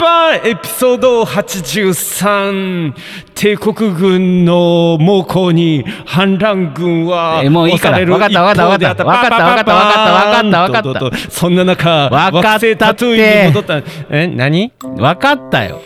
[0.00, 2.94] バーンエピソード83
[3.34, 7.98] 帝国軍の猛攻に反乱軍はえもういいから。
[7.98, 8.66] 押されるわかったわかった。
[8.66, 9.04] わかった一方でわかった。
[9.04, 10.94] わかったわかったわかったわかったと。
[10.94, 13.52] ととそんな中わかったって。
[14.10, 14.72] え何？
[14.96, 15.82] わかったよ。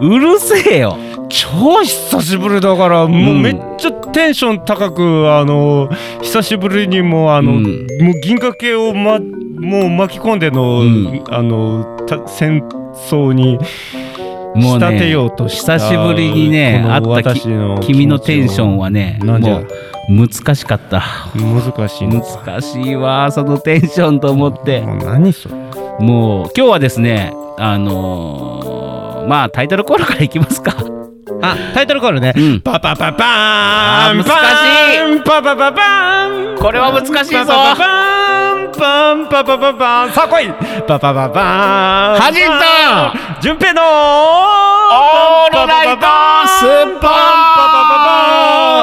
[0.00, 0.98] うるせえよ。
[1.28, 5.88] 超久しぶりだからもうめっちゃテンション高くあの
[6.22, 7.62] 久しぶりにもうあの、うん。
[7.62, 11.24] もう銀河系を、ま、もう巻き込んでの、うん。
[11.30, 12.60] あのた戦
[13.08, 13.58] 争に
[14.54, 19.66] もう仕立てね、ようとした久しぶりにね、あった君のテンションはね、もう
[20.08, 21.02] 難しかった。
[21.34, 24.82] 難しいの難しいわ、そのテンションと思って。
[24.82, 25.54] もう何それ？
[25.98, 30.76] もう今日はですね、あのーまあタイトルコールからいきますか。
[31.40, 32.60] あタイトルコールね、うん。
[32.60, 34.18] パパパパーン。
[34.18, 35.22] 難しい。
[35.24, 36.58] パパパパーン。
[36.58, 37.44] これは難しいぞ。
[37.46, 38.72] パパパン。
[38.76, 40.10] パンパパパン。
[40.12, 40.52] さあ来い。
[40.86, 42.20] パパパパーン。
[42.20, 43.40] ハジントン。
[43.40, 46.04] 順平のオオールナイト
[46.48, 47.63] スーンパパ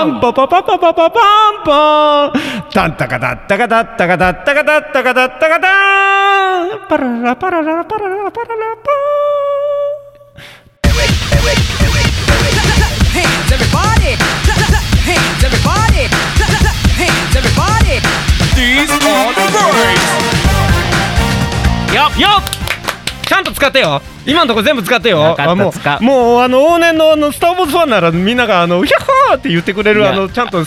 [0.01, 2.33] パパパパパンパン
[2.73, 8.89] タンタカタッタカタッタカタッタカタッタカタッタカタンパララパララパララパララパ
[13.13, 14.17] Hands everybody!
[15.05, 16.09] Hands everybody!
[16.97, 18.01] Hands everybody!
[18.55, 20.41] These are the birds!
[21.93, 22.50] よっンよっちゃんと
[23.61, 24.01] 使ってよ。
[24.25, 25.35] 今のとこ全部使ってよ。
[25.51, 25.71] あもう
[26.03, 30.65] もうあの往年のあのスター・ウォーズファンならみんながあのヒャッホーって言ってくれるあのちゃんと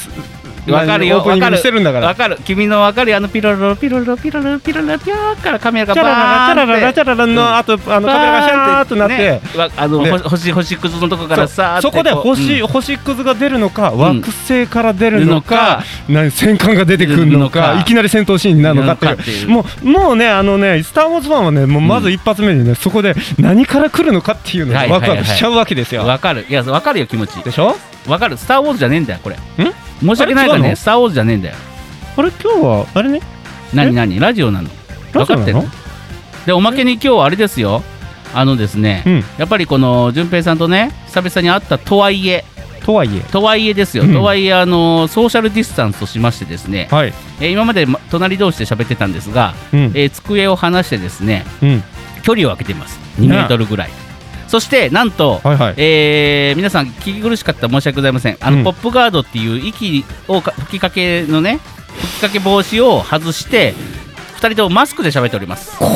[0.67, 1.59] わかるよ、わかる。
[2.03, 2.39] わかる。
[2.45, 9.41] 君のわかるよあのピロロロピロロロピロロロピロロロピョーからカメラがチャラララチャラララチャャララのあとあのカメラがシャーっとなって。
[9.77, 12.67] あの星星屑のとこからさそそこでう星、うん。
[12.69, 15.83] 星屑が出るのか惑星から出るのか
[16.31, 17.75] 戦艦が出てくるののか。
[17.75, 19.49] かいきなり戦闘シーンになるのかっていう。
[19.49, 26.47] もうもうねあのねスター・ウォーズファンはねもうまず一発目にね、そこで何から来るのかっていうのがワクワクしちゃうわけですよ、わかる。
[26.49, 27.33] いや、わかるよ、気持ち。
[27.43, 27.77] でしょ？
[28.07, 28.37] わかる。
[28.37, 29.37] スター・ウォーズじゃねえんだよ、これ。
[29.37, 29.39] ん？
[30.01, 31.55] 申し訳ないからね、あれ違うのスター・ウォーズじゃねえんだよ。
[32.17, 33.21] あれ今日はあれね？
[33.73, 34.21] 何何？
[34.21, 34.69] ラジオなの？
[35.13, 35.37] ラジオなの？
[35.37, 35.61] 分かってる
[36.47, 37.83] で、おまけに今日はあれですよ。
[38.35, 39.25] あのですね、うん。
[39.39, 42.45] やっぱりこの淳平さんとね、久々に会ったとはいえ、
[42.85, 43.21] とはいえ。
[43.21, 44.13] とはいえですよ、うん。
[44.13, 47.13] とはいえあの、ソーシャルディスタンスとしましてですね、はい。
[47.41, 49.81] えー今までま隣同士で喋ってたんですが、うん。
[49.95, 51.83] えー机を離してですね、うん。
[52.23, 52.99] 距離を空けています。
[53.21, 53.91] 2メートルぐらい。
[54.55, 55.75] そして、なんと、はいはい。
[55.79, 58.37] えー皆さん聞き苦しかったら申し訳ございません。
[58.41, 58.63] あの、うん。
[58.63, 61.59] ポップガードっていう息をか吹きかけのね
[61.99, 63.75] 吹きかけ防止を外して
[64.37, 65.85] 2人ともマスクで喋っております、う。
[65.85, 65.89] ん、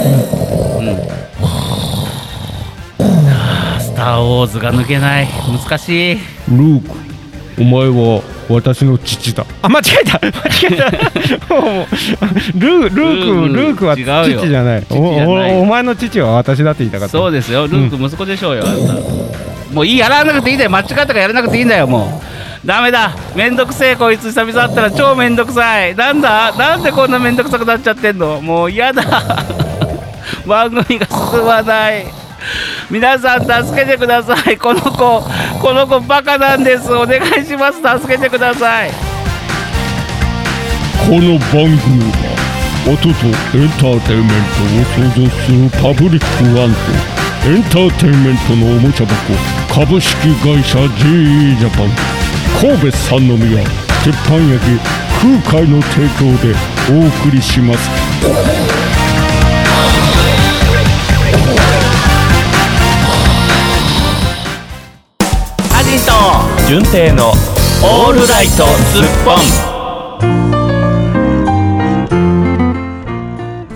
[3.81, 5.29] スター・ウォーズが抜けない。
[5.29, 6.17] 難しい。
[6.49, 7.08] ルーク
[7.61, 9.45] お前は私の父だ。
[9.63, 10.19] あ間違えた。
[10.19, 10.33] 間違
[10.73, 11.55] えた。
[11.55, 11.87] もう
[12.59, 14.39] ルールークうんルークは違うよ。
[14.41, 14.83] 父じゃない。
[14.85, 15.57] 父じゃない。
[15.61, 17.13] お前の父は私だって言いたかった。
[17.13, 17.67] そうですよ。
[17.67, 18.95] ルーク息子でしょうよ、あんた
[19.75, 22.21] もういいやらなくていいんだよ間違ったからやらなくていいんだよも
[22.65, 22.67] う。
[22.67, 23.13] ダメだ。
[23.35, 25.95] めんどくせえこいつ久々会ったら超めんどくさい。
[25.95, 26.53] なんだ？
[26.57, 28.41] なんでこんなめんどくさくなっちゃってんの？
[28.41, 29.03] もう嫌だ。
[30.47, 32.07] 番組が進まない
[32.91, 34.57] 皆さん助けてください。
[34.57, 35.23] この子
[35.61, 36.93] この子バカなんです。
[36.93, 37.79] お願いします。
[38.01, 38.91] 助けてください。
[41.07, 42.39] この番組は
[42.87, 43.09] 音と
[43.57, 46.79] エンターテインメントを創造するパブリックワンと
[47.49, 51.91] エンターテインメントのおもちゃ箱株式会社 GE ジャパン
[52.61, 53.65] 神戸三宮
[54.05, 54.79] 鉄板焼き
[55.51, 56.55] 空海の提供で
[56.91, 58.78] お送りします。
[65.89, 66.13] アジト
[66.69, 69.37] 順平のオールライトスッポン。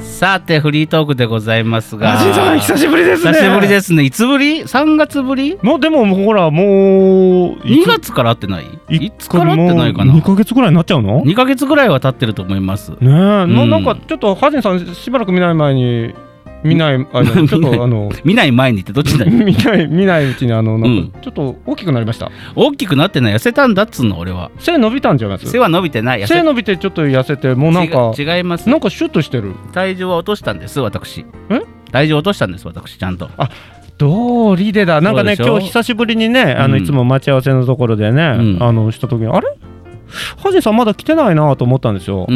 [0.02, 2.18] さてフリートークでございますが。
[2.18, 3.32] ハジンさん久しぶりですね。
[3.32, 4.02] 久しぶりですね。
[4.02, 5.58] いつぶり？3月ぶり？
[5.62, 6.66] もうでもほらもう
[7.60, 8.66] 2月から会ってない？
[8.90, 11.24] いつから会ってないかな？2ヶ月ぐらいになっちゃうの？
[11.24, 12.92] ね2ヶ月ぐらいは経ってると思います。
[13.00, 16.12] え、ななんかちょっとハジンさんしばらく見ない前に
[16.64, 20.90] 見ない あのちょっとあの見ない前にってどっちだよ 見ない見ないうちにあのなん。
[20.90, 22.30] うんかちょっと大きくなりました。
[22.54, 24.50] 大きくなってない痩せたんだっつうの俺は。
[24.58, 25.46] 背伸びたんじゃないです？
[25.46, 26.26] か背は伸びてない。
[26.26, 28.68] 背伸びてちょっと痩せてもうなんか違います。
[28.68, 29.54] なんかシュッとしてる。
[29.72, 31.24] 体重は落としたんです私。
[31.50, 31.60] え？
[31.90, 33.28] 体重落としたんです私ちゃんと。
[33.98, 35.00] どうりでだ。
[35.00, 36.82] なんかね今日久しぶりにねあのうん。
[36.82, 38.56] いつも待ち合わせのところでね、うん。
[38.60, 39.46] あのした時にあれ？
[40.36, 42.26] ハジンさんまだ来てないなと思ったんですよ。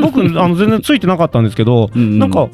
[0.00, 2.48] 僕あの全然ついてなかったんですけど、うんなんか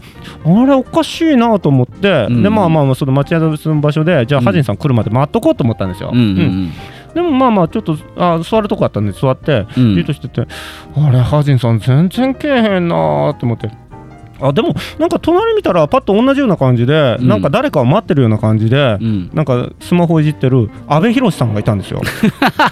[0.44, 4.44] あれおかしいなと思って、うんでまあまあまあその待ち合わせの場所でじゃあうん。
[4.44, 6.10] ハジンさん来るまで待っとこうと思ったんですよ。
[6.12, 6.72] うんうんうん。
[7.14, 9.94] でもまあまあちょっとあ座るとこあったんで座ってうん。
[9.94, 10.46] じっとしてて、
[10.96, 13.70] あれハジンさん全然来えへんなーって思って。
[14.40, 17.28] あでもなんか隣見たらパッと同じような感じで、うん。
[17.28, 19.30] なんか誰かを待ってるような感じで、うん。
[19.32, 22.00] なんかスマホいじってる阿部寛さんがいたんですよ。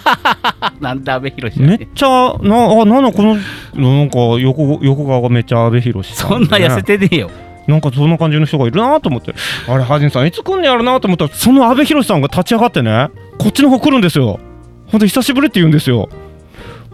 [0.81, 3.37] なんで阿部寛めっちゃなあなんだこの
[3.75, 7.31] なんか横横側がめっちゃ阿部寛さん、そんな痩せてねえよ。
[7.67, 9.35] なんかそんな感じの人がいるなと思って。
[9.69, 14.39] あれハジンさんいつ来んねやろなと思ったらその阿部寛さんが立ち上がってねこっちの方来るんですよ。
[14.87, 16.09] ほんと久しぶりって言うんですよ。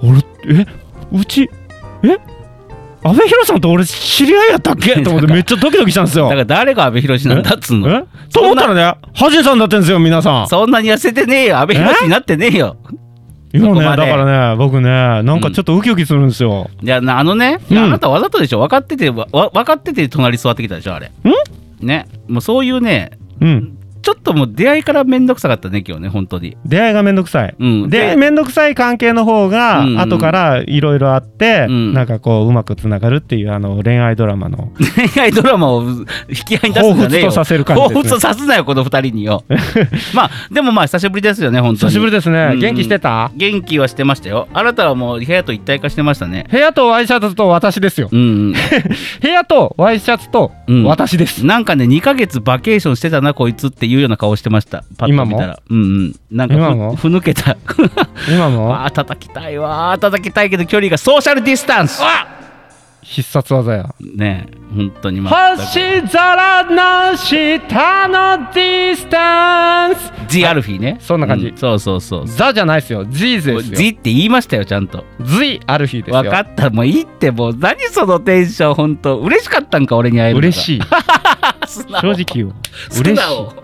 [0.03, 0.67] 俺え
[1.13, 1.51] うち
[2.03, 2.17] え
[3.05, 6.25] 阿部寛さんと俺知り合いやったっけと思ってめっちゃドキドキしたんですよ。
[6.25, 7.91] だから誰が阿部寛なんだっつうの？
[7.91, 8.05] え？
[8.33, 10.49] と思ったらねハジンさんだってんですよ皆さん。
[10.49, 11.59] そんなに痩せてねえよ。
[11.59, 12.77] 阿部寛になってねえよ。
[13.53, 17.79] 今ねだからね僕ねなんかちょっとウキウキするんですよ、いやなあのね、うん。
[17.79, 18.61] あなたわざとでしょ？
[18.61, 21.11] 分かっててわわ分かってて隣座ってきたでしょあれ。
[21.81, 22.09] ね。
[22.29, 26.57] もうそういうねうんちょっともう出会いからめんどくさかったね今日ね本当に。
[26.65, 27.55] 出会いがめんどくさい。
[27.59, 27.89] うん。
[27.89, 30.01] でめんどくさい関係の方がうんうん。
[30.01, 31.95] 後からいろいろあって、うん。
[31.95, 34.73] なんかこううまくつながるっていうあの恋愛ドラマの。
[35.15, 37.89] 恋愛ドラマを引き合いに出すんじゃねえよ彷彿とさせる感じね。
[37.89, 39.45] 彷彿とさすなよこの二人によ。
[40.15, 41.93] まあでもまあ久しぶりですよね本当に。
[41.93, 42.61] 久しぶりですね、うん。
[42.61, 43.31] 元気してた？
[43.37, 44.49] 元気はしてましたよ。
[44.53, 46.47] あなたはもう部屋と一体化してましたね。
[46.51, 48.09] 部屋とワイシャツと私ですよ。
[48.11, 48.53] うん
[49.23, 50.85] 部屋とワイシャツとうん。
[50.85, 54.85] 私です、なんかね2ヶ月バケーションしてたなこいつっていうような顔してました。
[54.97, 55.59] パッと見たら。
[55.69, 56.15] うんうん。
[56.31, 57.57] なんかふぬけた。
[58.29, 58.75] 今も？
[58.75, 59.99] あー叩きたいわー。
[59.99, 62.03] 叩きたいけど距離がソーシャルディスタンス。
[63.03, 63.95] 必殺技や。
[64.01, 66.65] ねえ本当に星空
[67.11, 70.13] の下のディスタンス。
[70.29, 70.97] ジ・アルフィーね。
[71.01, 71.49] そんな感じ。
[71.49, 73.05] うそうそうそうザじゃないですよ。
[73.05, 73.61] ジですよ。
[73.61, 75.05] ジって言いましたよちゃんと。
[75.21, 76.23] Z アルフィーですよ。
[76.23, 76.71] 分かった。
[76.71, 78.75] もういいってもう何そのテンション。
[78.75, 80.81] 本当嬉しかったんか俺に会える嬉しい
[82.01, 82.55] 正直言う
[82.91, 83.29] 素嬉しい。
[83.29, 83.55] 直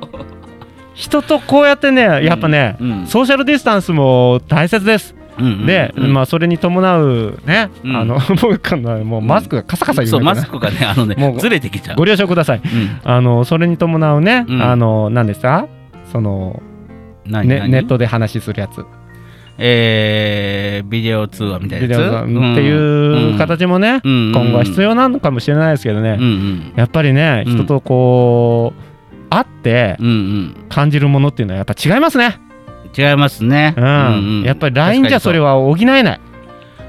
[0.95, 6.13] 人とこうやってねやっぱね、うんソーシャルディスタンスも大切です、うんうんで、うん。
[6.13, 7.97] まあそれに伴うね、うん。
[7.97, 11.97] あの僕の もうマスクがカサカサ言そううマんだけどねスクがねあのねもうずれてきちゃう。
[11.97, 12.61] ご了承ください。
[12.65, 13.01] うん。
[13.05, 14.61] あのそれに伴うね、うん。
[14.63, 15.67] あの何ですか？
[16.11, 16.61] その
[17.27, 18.85] ねネットで話するやつ
[19.59, 22.03] えービデオ通話みたいビなやつ？
[22.05, 24.33] デオがっていう形もね、うん。
[24.33, 26.73] 今後は必要なのかもしれないですけどね、うんうん。
[26.77, 27.53] やっぱりねうん。
[27.55, 30.57] 人とこう会ってうんうん。
[30.69, 32.39] 感じるものっていうのはやっぱ違いますね、
[32.97, 33.75] 違いますね。
[33.77, 33.85] うん。
[33.85, 34.45] うんうん。
[34.45, 36.21] やっぱり LINE じゃそれはは補えない、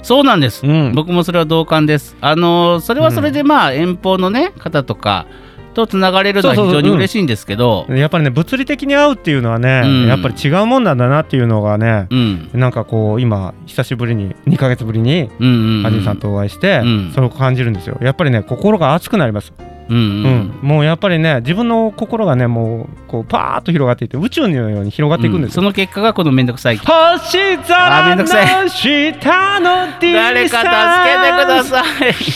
[0.03, 0.65] そうなんです。
[0.65, 2.15] うん、僕もそれは同感です。
[2.21, 5.25] あのーそれはそれでまあ遠方のね方とか
[5.73, 7.85] とつながれるのは非常に嬉しいんですけど。
[7.89, 10.07] やっぱりね物理的に会うっていうのはね、うん。
[10.07, 12.49] やっぱり違うもんなんだなっていうのがね、うん。
[12.53, 17.11] なんかこう今久しぶりに2ヶ月ぶりにうんうんハジンさんとお会いして、うん。
[17.13, 17.97] それを感じるんですよ。
[18.01, 19.53] やっぱりね心が熱くなります、
[19.89, 20.05] うんううん。
[20.05, 26.77] んもうやっぱりね自分の心がねもうこうパーッと広がっていって宇宙のように広がっていくんですよ、その結果がこのめんどくさい。
[26.77, 30.69] 星あ空のめんどくさい下のディ誰か助
[31.09, 31.83] けてください。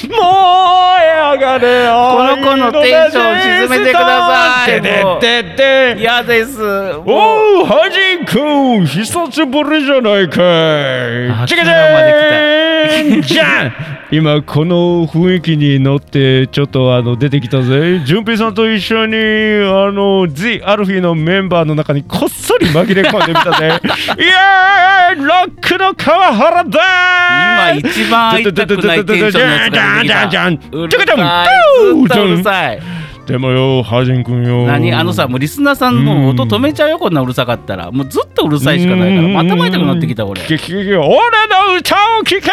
[0.10, 0.18] 燃
[1.06, 1.84] え上がれ。
[1.84, 4.82] よこの子のテンション沈めてください。
[4.82, 5.56] ででで
[5.96, 6.62] で嫌です。
[6.62, 11.30] おお、ハジン君、久しぶりじゃないかい。
[11.30, 13.74] あチカチ昨日までャーンじゃん。
[14.12, 18.02] 今この雰囲気に乗ってちょっとあの出てきたぜ。
[18.06, 23.80] 淳平さんと一緒にあの The アルフィーのメンバーの中にこっそり紛れ込んでみたぜ。
[24.18, 25.26] イエーイ！
[25.26, 26.80] ロックの川原だ！
[27.74, 30.08] 今一番会いたくないテンションのやつが出てきた。
[30.08, 31.04] じゃんじゃんじゃんうるさ
[32.20, 32.26] い。
[32.26, 32.80] うるさい
[33.26, 34.66] でもよハジン君よ。
[34.66, 34.94] 何？
[34.94, 37.90] あのさもうリスナーさんもう音止めちゃうよこんなうるさかったら。
[37.92, 39.28] もうずっとうるさいしかないから。
[39.28, 40.42] もう頭痛くなってきた俺。
[40.42, 42.36] 聞け聞俺の歌を聞け。
[42.38, 42.52] 聞聞き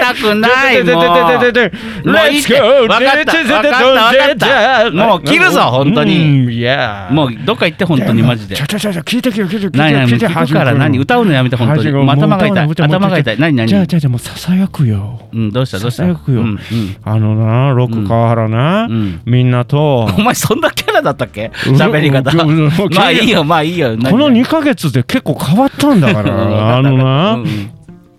[0.00, 0.94] たくないもう。
[0.94, 16.44] もういいって Let's go 分かった分かった分かったもう切るぞ本当にいやもうどっか行って本当にマジでちょちょちょ聞いて聞いて聞いて何何聞くから何歌うのやめて本当に頭が痛い頭が痛い何何じゃあじゃあもうささやくようんどうしたどうしたささやくよ
[17.04, 21.50] あのなロック川原なうんみんなとお前そんなキャラだったっけ？
[21.66, 21.76] うん。
[21.76, 22.30] 喋り方。
[22.34, 23.90] まあいいよまあいいよ。
[23.96, 26.76] この2ヶ月で結構変わったんだから。
[26.76, 27.70] あのな、うんうん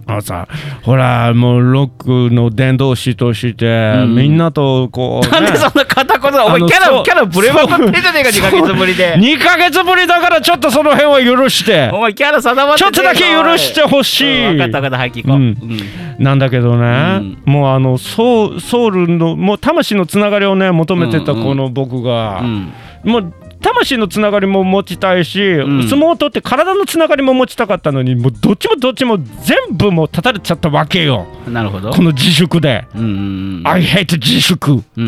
[0.05, 0.48] あのさ
[0.83, 4.15] ほらもうロックの伝道師として、うん。
[4.15, 6.45] みんなとこう、ね、なんでそんな片言だ。
[6.45, 9.15] お前キャラキャラブレまくってんじゃねえか2ヶ月ぶりで。
[9.19, 11.89] 2ヶ月ぶりだからちょっとその辺は許して。
[11.93, 15.36] お前キャラ定まってちょっとだけ許してほしい、分かった分かったはい聞こう。
[15.36, 15.50] ううん。
[15.51, 15.57] ん
[16.19, 21.43] なんだけどね、もうあのソウソウルのもう魂のつながりをね求めてたうんうん。
[21.45, 22.74] この僕が、うん。
[23.03, 23.33] もう
[23.63, 25.88] 魂のつながりも持ちたいし、ん。
[25.89, 31.25] 相撲を取って体のつながりも持ちたかったのにもうどっちもどっちも全部もう断たれちゃったわけよ。
[31.48, 31.89] なるほど。
[31.91, 32.86] この自粛で。
[32.96, 33.10] うんうんう
[33.62, 34.72] ん I hate 自粛。
[34.72, 35.08] うんうん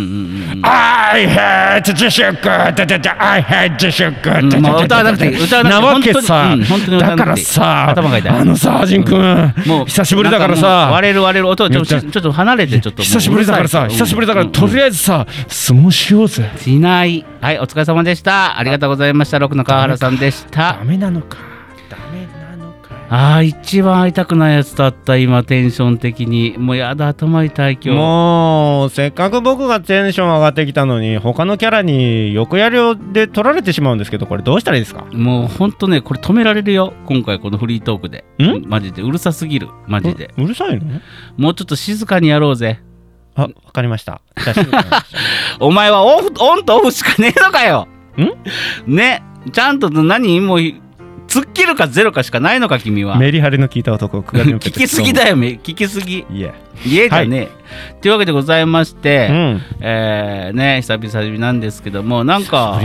[0.53, 2.33] うん I hate 自粛。
[2.43, 4.13] だだだ I hate 自粛。
[4.23, 8.31] だんだだもう歌わなくて歌わなくてなわけさうんだからさ頭が痛い。
[8.31, 9.53] あのさアジン君。
[9.65, 10.89] もう久しぶりだからさ。
[10.91, 11.49] 割れる割れる。
[11.49, 16.49] 音ちょちょっと離れてちょっと久しぶりだからさ久しぶりだからうんとりあえずさ相撲しようぜ。
[16.57, 17.25] しない。
[17.41, 19.39] はいお疲れ様でしたありがとうございました。
[19.39, 20.77] ロックの川原さんでした。
[20.79, 21.37] ダメなのか。
[21.89, 22.89] ダメなのか。
[23.09, 26.55] あー一番会いたくないやつだった今テンション的に。
[26.57, 27.89] もうやだ頭痛い今日。
[27.91, 35.05] もうせっかく僕がテンション上がってきたのに他のキャラに横やりをで取られてしまうんですけどこれどうしたらいいですか？
[35.13, 36.93] もうほんとねこれ止められるよ。
[37.05, 38.25] 今回このフリートークで。
[38.39, 38.67] ん？
[38.67, 39.01] マジで。
[39.01, 39.69] うるさすぎる。
[39.87, 40.33] マジで。
[40.37, 41.01] ううるさいの？
[41.37, 42.79] もうちょっと静かにやろうぜ。
[43.35, 44.21] あわかりました。
[45.59, 47.87] お前はオフオンとオフしかねえのかよ
[48.87, 50.59] ねちゃんと何もう
[51.27, 53.17] 突っ切るかゼロかしかないのか君は。
[53.17, 56.25] メリハリの効いた男聞てきすぎだよめ聞きすぎ。
[56.31, 56.53] いえ。
[56.85, 59.61] じゃねえ、というわけでございましうて、ん。
[59.81, 62.79] えーね久々なんですけどもなんか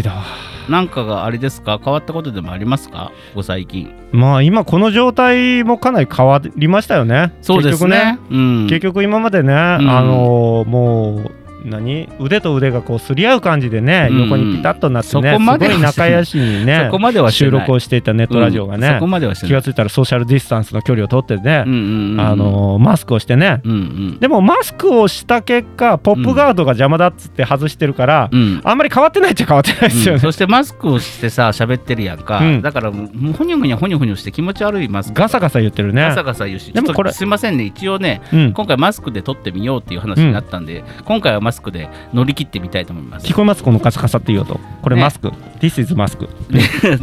[0.68, 1.80] なんかがあれですか？
[1.84, 3.12] 変わったことでもありますか？
[3.34, 3.90] ご最近。
[4.12, 7.32] まあ今この状態もかなり変わりましたよね。
[7.42, 8.18] そうですね。
[8.30, 8.66] うん。
[8.68, 11.30] 結局今までね、あのもう
[11.64, 12.08] 何？
[12.18, 14.22] 腕と腕がこうすり合う感じでね、うん。
[14.24, 18.94] 横にピタッとなってねすごい仲良しにねそこまでは収録をしていたネットラジオがねうん。
[18.94, 24.18] そこ、までは気がついたらソーシャルディスタンスの距離を取ってね、うんうんうんあのマスクをしてね、うんうん。
[24.20, 28.60] でもマスクをした結果ポップガードが邪魔だっつって外してるから、うん。
[28.64, 30.20] あんまり変わってないっちゃ変わってないですよね、うん。
[30.20, 32.62] そしてマスクをしてさ喋ってるやんか、うん。
[32.62, 35.20] だからもうほにょほにょほにょほにょして気持ち悪いマスク。
[35.20, 36.02] ガサガサ言ってるね。
[36.02, 36.72] ガサガサ言うし。
[36.72, 37.64] でもこれすいませんね。
[37.64, 43.26] 一応ねうん、今回マスクで撮ってみようっていう話になったんで、今回はマスクで乗り切ってみたいと思います。
[43.26, 43.64] 聞こえます？
[43.64, 44.60] このカサカサって言うと。
[44.82, 45.02] これね。
[45.02, 46.28] マスク、This is マスク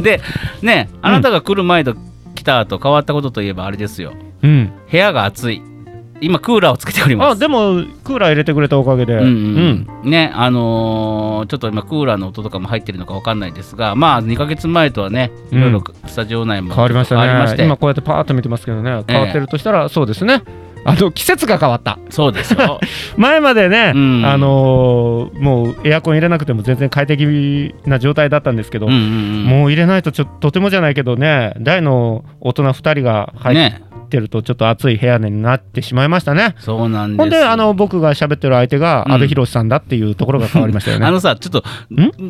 [0.01, 0.21] で
[0.61, 1.95] ねあなたが来る前と
[2.33, 4.13] 来た後変わったことといえばあれですよ。
[4.41, 4.71] うん。
[4.89, 5.61] 部屋が暑い。
[6.19, 7.31] 今クーラーをつけております。
[7.33, 10.09] あでもクーラー入れてくれたおかげで、うんうんうん。
[10.09, 17.63] ねあのーちょっと今クーラーの音とかも入ってるのかわかんないですがまあ2ヶ月前とはねいろいろスタジオ内も変わりましたね。
[17.65, 19.03] 今こうやってパーッと見てますけどね。
[19.07, 20.43] 変わってるとしたら、そうですね
[20.89, 21.99] あの季節が変わった。
[22.09, 22.79] そうですよ。
[23.17, 24.25] 前までね、うん。
[24.25, 29.43] あのーもうエアコン入れなくても全然快適な状態だったんですけど、うんうんうん。
[29.45, 33.81] もう入れないとちょとてもじゃないけどね大の大人2人が入っね。
[34.09, 36.55] てるとちょっと暑い部屋になってしまいましたね。
[36.59, 39.13] そうなんですほんであの僕が喋ってる相手がうん。
[39.15, 41.05] 阿部寛さんだっていうところが変わりましたよね。
[41.05, 41.63] あのさちょっと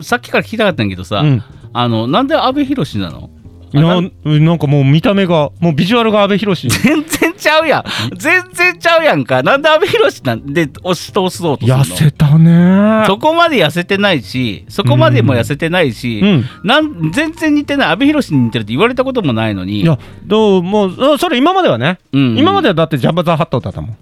[0.02, 1.44] さっきから聞きたかったんやけどさ、うん？
[1.74, 3.30] あのなんで阿部寛なの？
[3.76, 4.10] あなな
[4.40, 6.56] なんかもう見た目がもうビジュアルが阿部寛。
[6.56, 7.84] 全然ちゃうやん。
[8.18, 9.44] 全然ちゃうやんか。
[9.44, 13.06] なんで阿部寛なんで押し通そうと痩せたね。
[13.08, 16.46] そこまで痩せてないしそこまでも痩せてないし、うん。
[16.64, 19.82] なん全然似てない阿部寛に似てるって言われたこともないのに。
[19.82, 22.38] いやどうもうあそれ今まではね、うん。
[22.38, 23.98] 今まではだってジャンバザーハットだったもん。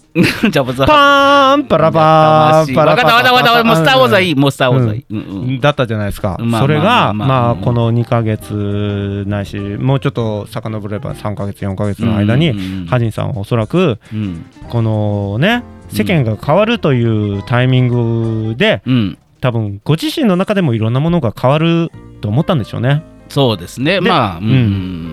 [0.49, 3.63] じゃあまずはパーンパラパーンパラわかったわかったわかった。
[3.63, 5.17] もうスター・ウォーズはいいもうスター・ウォーズはいい、うん。
[5.17, 12.85] うんだったじゃないですか、まあそれがまあまあこの2ヶ月ないしもうちょっと遡れば3ヶ月4ヶ月の間に、うんうんうん。
[12.87, 14.45] ハジンさんはおそらくうん。
[14.69, 19.17] このね世間が変わるというタイミングでうん。
[19.41, 21.91] 多分ご自身の中でもいろんなものが変わる
[22.21, 23.03] と思ったんでしょうね。
[23.29, 23.95] そうですね。
[23.95, 24.45] でまあうん。
[24.45, 24.53] う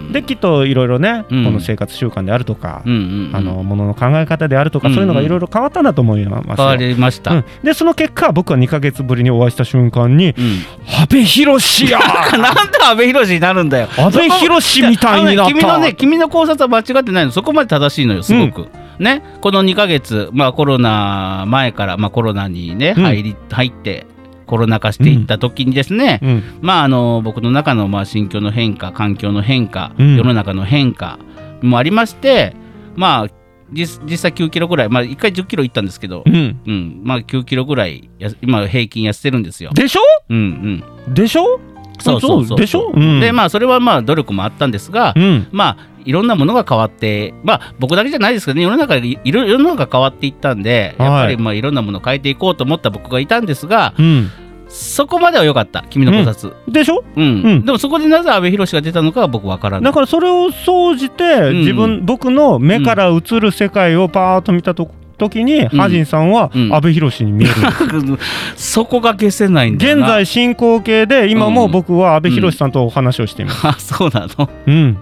[0.08, 0.12] ん。
[0.12, 1.44] できっといろいろね、うん。
[1.44, 6.54] この生活習慣であるとか、うんあのものの考え方であるとか、そういうのがいろいろ変わったんだと思いますよ。
[6.56, 10.58] 変わりました、うん、でその結果僕は2ヶ月ぶりにお会いした瞬間にうん
[11.00, 11.98] 「阿部寛や
[12.38, 13.88] なんで阿部寛になるんだよ。
[13.98, 15.52] 阿部寛みたいになった。
[15.52, 17.32] 君のね君の考察は間違ってないの。
[17.32, 19.22] そこまで正しいのよすごく、ね。
[19.40, 23.04] この2ヶ月まあコロナ前からまあコロナにねうん。
[23.04, 24.06] 入り、入って
[24.52, 26.42] コロナ禍していった時にですね、うん。
[26.60, 30.14] まああの僕の中のまあ心境の変化環境の変化、うん。
[30.14, 31.18] 世の中の変化
[31.62, 32.54] もありまして
[32.94, 33.28] まあ
[33.72, 36.60] 実実際9キロぐらいまあ1回10キロ行ったんですけど、うん。
[36.66, 37.00] うん。
[37.02, 39.70] まあ9キロぐらいや今平均痩せてるんですよ。
[39.72, 40.00] でしょ？
[40.28, 41.58] うんうん、でしょ？
[41.98, 45.48] そうそうそうでしょ、うん、でまあそれはまあ努力もあったんですが、うん。
[45.50, 54.28] まあいろんなものが変わってまあ僕だけじゃないですけどね世の中いいろ世の中が変わっていったんでやっぱりまあいろんなものを変えていこうと思った僕がいたんですがうん
[54.74, 57.04] そこまでは良かった君の考察、でしょ？
[57.14, 57.24] うん。
[57.24, 57.64] うん。
[57.66, 59.84] でもそこでなぜ阿部寛が出たのかは僕わからない。
[59.84, 61.58] だからそれを総じてん。
[61.58, 66.74] 自分、僕の目から映る世界をパーッと見たと時に、ハジンさんはうん。
[66.74, 67.54] 阿部寛に見える、
[68.56, 74.48] そこが消せないんだ現在進行形で今も僕は阿部寛さんとお話をしています、 あそうなの？
[74.66, 74.98] うん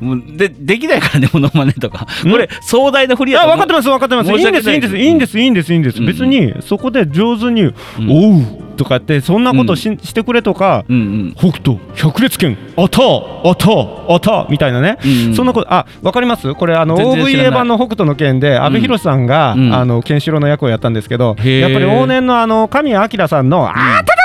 [0.00, 2.06] もうでできないからねモノマネとか。
[2.24, 2.30] ん？
[2.30, 4.30] これ壮大な振りやあ分かってます分かってます。
[4.32, 7.74] いいんですいいんですいいんですいいんですいいんです、うん別にそこで上手に「ん。
[8.08, 14.98] おう」とかってそんなことし,、してくれとかうんうん「北斗百裂拳あたあたあた」みたいなね、
[15.36, 16.52] そんなことあ分かります？
[16.54, 24.23] これあの OVA 版の北斗の拳で阿部寛さんが、うんあのケンシロウの役をやったんですけど、やっぱり往年のあの神谷明さんの「あーたたたたたたた」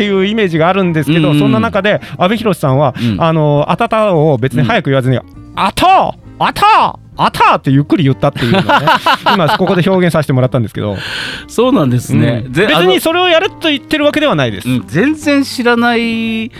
[0.00, 1.34] っていうイメージがあるんですけど、うん。
[1.34, 3.22] うんそんな中で阿部寛さんは、うん。
[3.22, 5.18] あのあたたを別に早く言わずに
[5.54, 8.68] 「あたあたあたってゆっくり言ったっていうのをね
[9.34, 10.96] 今ここで表現させてもらったんですけど、
[11.48, 12.52] そうなんですね、うん。
[12.52, 16.50] ぜ別にそれをやると言ってるわけではないです、うん、全然知らない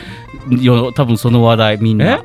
[0.51, 2.23] よ多分その話題みんな。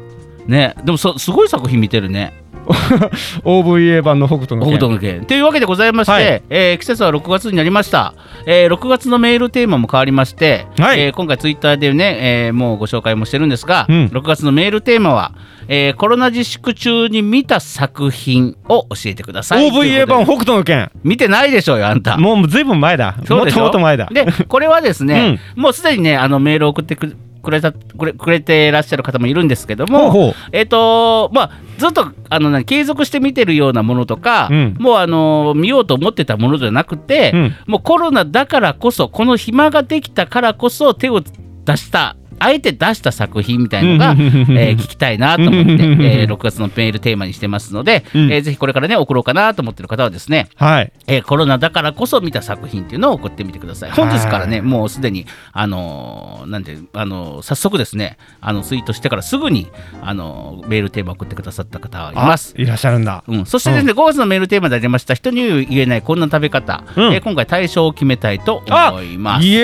[0.47, 0.75] ね。
[0.83, 2.33] でもそすごい作品見てるね
[3.43, 4.77] OVA 版の北斗の拳。
[4.77, 5.25] 北斗の拳。
[5.25, 6.23] というわけでございまして、はい。
[6.49, 8.13] えー季節は6月になりました、
[8.45, 10.99] えー6月のメールテーマも変わりまして、はい。
[11.01, 14.05] えー今回ツイッターでね、えーもうご紹介もしてるんですが、うん。
[14.07, 15.33] 6月のメールテーマは、
[15.67, 19.69] えーコロナ自粛中に見た作品を教えてください。
[19.69, 20.91] OVA 版北斗の拳。
[21.03, 22.17] 見てないでしょうよあんた。
[22.17, 23.15] もうずいぶん前だ。
[23.17, 23.57] もっそうでしょ？
[23.57, 24.07] ともっと前だ。
[24.11, 30.33] でこれはですね、もうすでにねあのメールを送ってくくれたくれくれてらっしゃる方もいるんですけどもほうほう。
[30.51, 34.75] えっ、とまあずっとあの、ね、継続して見てるようなものとか、うん。
[34.79, 37.55] もうあの見ようと思ってたものじゃなくて、うん。
[37.67, 44.19] もうコロナだからこそこの暇ができたからこそ手を出したあえて出した作品みたいのが、うん。
[44.19, 46.01] えー聞きたいなと思って、うん。
[46.01, 50.91] えー6月のメールテーマにしてますので、うんえーぜひこれからね送ろうかなと思ってる方はですねはい。
[51.07, 53.91] えーコロナだからこそ見た作品っていうのを送ってみてください。
[53.91, 59.67] 本日からね、もうすでに、あのーなんで、あのー早速ですね、あのツイートしてからすぐに、
[60.01, 62.53] あのーメールテーマ送ってくださった方はいます。
[62.57, 63.23] あいらっしゃるんだ。
[63.27, 67.13] うん、そしてですね、5月のメールテーマでありました人に言えないこんな食べ方、うん。
[67.13, 69.45] えー今回対象を決めたいとあ思います。
[69.47, 69.61] イエ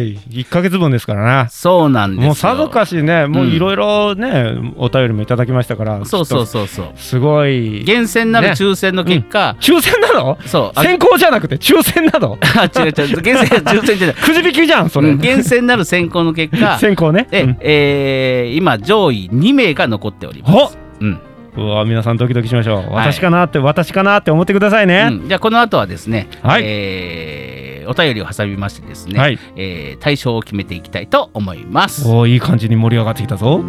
[0.00, 2.26] ーイ、1ヶ月分ですからなそうなんですよ。
[2.26, 6.86] もうさぞかしねもういろいろね、お便りもいただきましたからそうそうそうそう。
[6.88, 8.52] とすごい厳選なるね。
[8.52, 10.38] 抽選の結果、抽選なの？
[10.46, 12.38] そう、あ先行じゃなくて抽選なの？
[12.56, 14.16] あ違う違う、厳選、抽選じゃない。
[14.22, 15.18] くじ引きじゃんそれ、うん。
[15.18, 17.26] 厳選なる選考の結果、 先行ね。
[17.30, 17.56] で、うん。
[17.60, 20.78] えー今上位2名が残っております。
[21.00, 21.18] うん。
[21.56, 23.12] うわ皆さんドキドキしましょう、はい。
[23.12, 25.28] 私かなって私かなって思ってくださいね、うん。
[25.28, 26.62] じゃあこの後はですね、はい。
[26.64, 32.08] えーお便りを挟みましてですね、はいえー対象を決めていきたいと思います。
[32.08, 33.62] おーいい感じに盛り上がってきたぞ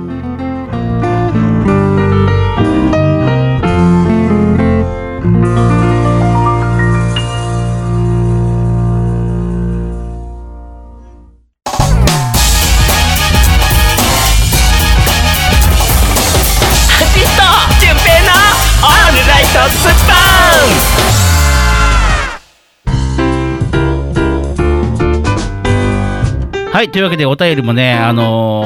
[26.83, 28.65] はいというわけでお便りもね、あの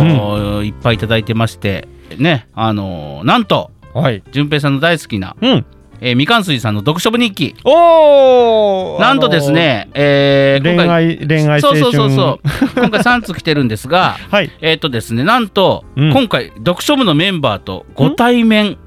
[0.64, 4.24] ーいっぱいいただいてましてねあのーなんとはい。
[4.32, 5.66] 淳平さんの大好きな、うん。
[6.02, 7.56] えーみかんすいさんの読書部日記。
[7.64, 9.00] おー。
[9.02, 11.80] なんとですね、えー恋今回愛恋愛青春。
[11.80, 12.50] そうそうそうそう。
[12.82, 14.50] 今回3通来てるんですがはい。
[14.62, 16.12] えっとですねなんと、うん。
[16.12, 18.78] 今回読書部のメンバーとご対面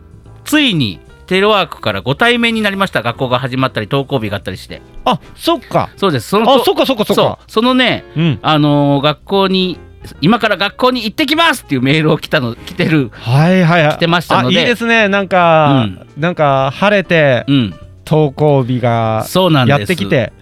[0.43, 0.99] ついに
[1.31, 3.03] テレワークからご対面になりました。
[3.03, 4.83] 学校が始まったり登校日があったりして。
[5.05, 5.91] あそっか。
[5.97, 6.29] そうです。
[6.29, 7.39] そのとあそっかそっかそっか。
[7.47, 8.39] そのねうん。
[8.43, 9.79] あのー学校に
[10.21, 13.11] 今から学校に行ってきますっていうメールを来たの来てる。
[13.13, 13.97] はいはいはい。
[13.97, 14.59] 来てましたので。
[14.59, 15.07] あいいですね。
[15.07, 17.75] なんか、なんか晴れてうん。
[18.05, 20.33] 登校日がそうなんやってきて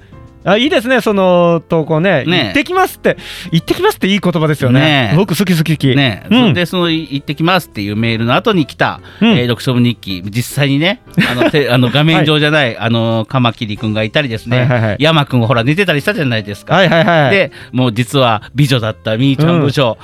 [0.50, 2.24] あいいですねその投稿ね。
[2.24, 2.44] ね。
[2.44, 3.16] 行ってきますって。
[3.52, 4.80] 行ってきますっていい言葉ですよね。
[4.80, 5.12] ね。
[5.16, 5.96] 僕好き好き好き。
[5.96, 6.54] ね、うん。
[6.54, 9.28] でその行ってきますっていうメールの後に来た、うん。
[9.30, 10.22] えー読書部日記。
[10.24, 14.96] 実際にねあの てあの画面上じゃない、あのカマキリ君がいたりですね、はいはいはい。
[14.98, 19.98] 山君ほら寝てたりしたじゃないですか、はいはいはいでもう実は美女だったみーちゃん部長、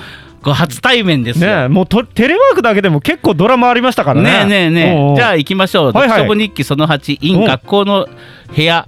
[0.45, 1.49] こう初対面ですよ。
[1.63, 4.29] ねもうとテレワークだけでも結構ドラマありましたからね。
[4.29, 5.15] ねえねえねえ。
[5.15, 6.09] じゃあ行きましょう、はいはい。
[6.09, 7.41] 読書部日記その8 in う。
[7.41, 8.07] ん学校の
[8.55, 8.87] 部屋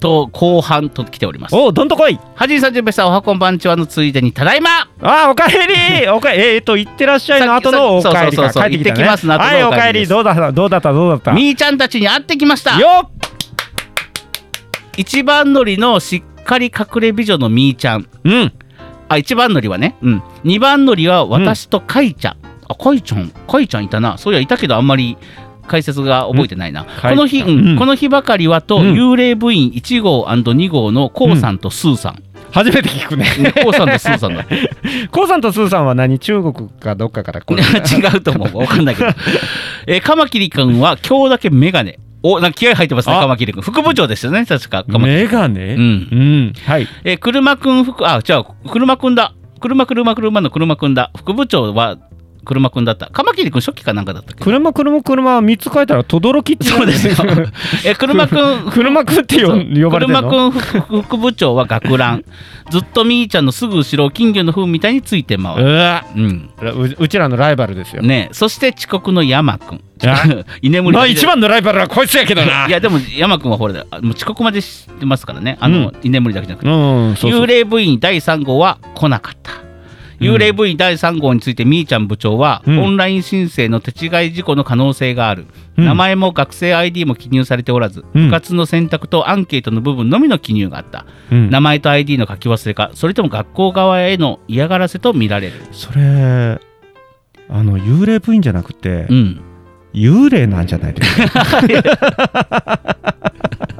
[0.00, 1.54] と後半と来ております。
[1.54, 2.18] おおどんとこい。
[2.34, 4.88] はじいさんじゅんぺいさんおはこんばんちはのついでにただいま。
[5.02, 6.08] あー おかえり。
[6.08, 10.06] おかえー、と行ってらっしゃいの後のおかそうそうそうそう帰ってきてきますの後のはいおお帰り。
[10.06, 10.52] どうだった？
[10.52, 10.92] どうだった？
[10.92, 11.32] どうだった？
[11.32, 12.78] みーちゃんたちに会ってきました。
[12.80, 13.10] よっ。
[14.96, 18.06] 一番乗りのしっかり隠れ美女のみーちゃん。
[18.24, 18.52] うん。
[19.08, 19.96] あ一番乗りはね。
[20.02, 20.22] うん。
[20.44, 22.36] 二番乗りは私とかいちゃん、
[22.68, 24.18] あかいちゃんかいちゃんいたな。
[24.18, 25.16] そういやいたけどあんまり
[25.70, 27.78] 解説が覚えてないな、この日、うん。
[27.78, 28.94] この日ばかりはと、うん。
[28.94, 33.26] 幽霊部員1号 &2 号のこうさんとスーさん、初めて聞くね。
[33.62, 34.44] こうさんとスーさんだ。
[35.12, 36.18] コウさんとスーさんは何？
[36.18, 38.58] 中国かどっかから来る 違うと思う。
[38.58, 39.10] わかんないけど、
[39.86, 41.98] えー、カマキリ君は今日だけメガネ。
[42.22, 43.20] おなんか気合入ってますねあ。
[43.20, 43.62] カマキリ君。
[43.62, 44.84] 副部長ですよね確か。
[44.88, 45.74] メガネ？
[45.74, 45.80] うん。
[45.80, 45.84] う
[46.16, 46.52] ん。
[46.66, 46.88] はい。
[47.04, 49.32] えー、車くん副あじゃあ車くんだ。
[49.60, 51.10] 車車車の車くんだ。
[51.16, 51.98] 副部長は
[52.44, 53.06] 車くんだった。
[53.06, 54.42] カマキリ君初期かなんかだったっけ？
[54.44, 57.14] 車車車は3つ書いたら轟きってそうですよ。
[57.84, 60.22] えー車くん車くんって呼呼ばれてるの？
[60.22, 62.24] 車くん副副部長は学ラン。
[62.70, 66.04] ずっとみーちゃんのすぐ後ろを金魚の糞みたいについて回る、うわ。
[66.14, 66.50] うん。
[66.62, 68.02] ううちらのライバルですよ。
[68.02, 69.80] ねそして遅刻の山くん。
[70.04, 70.44] あ？
[70.62, 72.66] 居眠りまあ一番のライバルはこいつやけどな。
[72.68, 75.58] いやでも山くんはほらあもう遅刻までしてますからね。
[75.60, 77.26] あの、居眠りだけじゃなくて。
[77.26, 79.52] 幽霊部員第3号は来なかった
[80.20, 82.78] 幽霊部員第3号についてみーちゃん部長は、うん。
[82.78, 85.46] オンライン申請の手違い事故の可能性がある、
[85.78, 85.84] うん。
[85.86, 88.24] 名前も学生 ID も記入されておらず、うん。
[88.26, 91.50] 部活の選択とアンケートの部分のみの記入があった、うん。
[91.50, 95.54] 名前と ID の書き忘れかそれとも学校側への嫌がらせと見られる。
[95.72, 96.60] それ
[97.52, 99.40] あの幽霊部員じゃなくてうん。
[99.92, 101.40] 幽霊なんじゃないですか？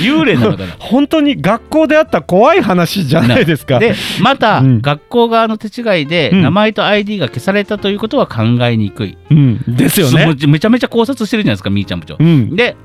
[0.00, 0.74] 幽霊なのかな。
[0.78, 3.78] 本当に学校であった怖い話じゃないですか。
[3.78, 4.80] でまた、うん。
[4.80, 6.42] 学校側の手違いでうん。
[6.42, 9.60] 名前と ID が消されたということは考えにくい、うん。
[9.66, 10.34] ですよね。
[10.46, 12.56] めちゃめちゃ考察してるじゃないですかみーちゃん部長、うん。
[12.56, 12.76] で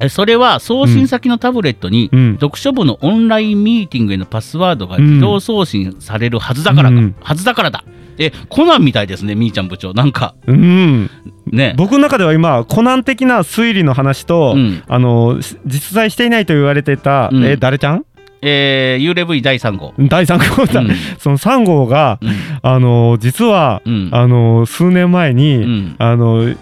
[0.00, 2.32] えそれは送信先のタブレットに、うん。
[2.40, 7.84] 読書部のオンラインミーティングへのパスワードが自動送信されるはずだからはずだからだ
[8.18, 9.92] えコナンみたいですねみーちゃん部長。
[9.94, 11.10] なんかうん。
[11.46, 11.74] ね。
[11.76, 14.82] 僕の中では今コナン的な推理の話と、うん。
[14.88, 17.44] あのし実在していないと言われてた、うん。
[17.44, 18.04] え誰ちゃん？
[18.44, 19.94] えー、幽霊 V 第3号。
[19.98, 20.90] 第3号だ、うん。
[21.18, 22.30] その3号が、うん。
[22.62, 24.08] あの実は、うん。
[24.12, 25.96] あの数年前に、うん。
[25.98, 26.52] あの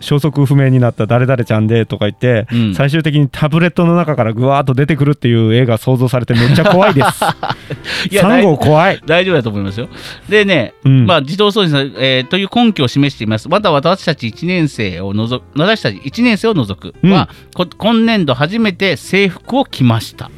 [0.00, 7.24] 消息不明になった誰々ちゃんでとか言って、うん最終的にタブレットの中からぐわーっと出てくるっていう絵が想像されてめっちゃ怖いです
[8.10, 9.88] いや3号怖い、大丈夫だと思いますよ
[10.28, 13.48] でね、うんまあ、自動送信され、えーという根拠を示しています。
[13.48, 20.30] また私たち1年生を除く、私たち1年生を除くは、こ今年度初めて制服を着ました。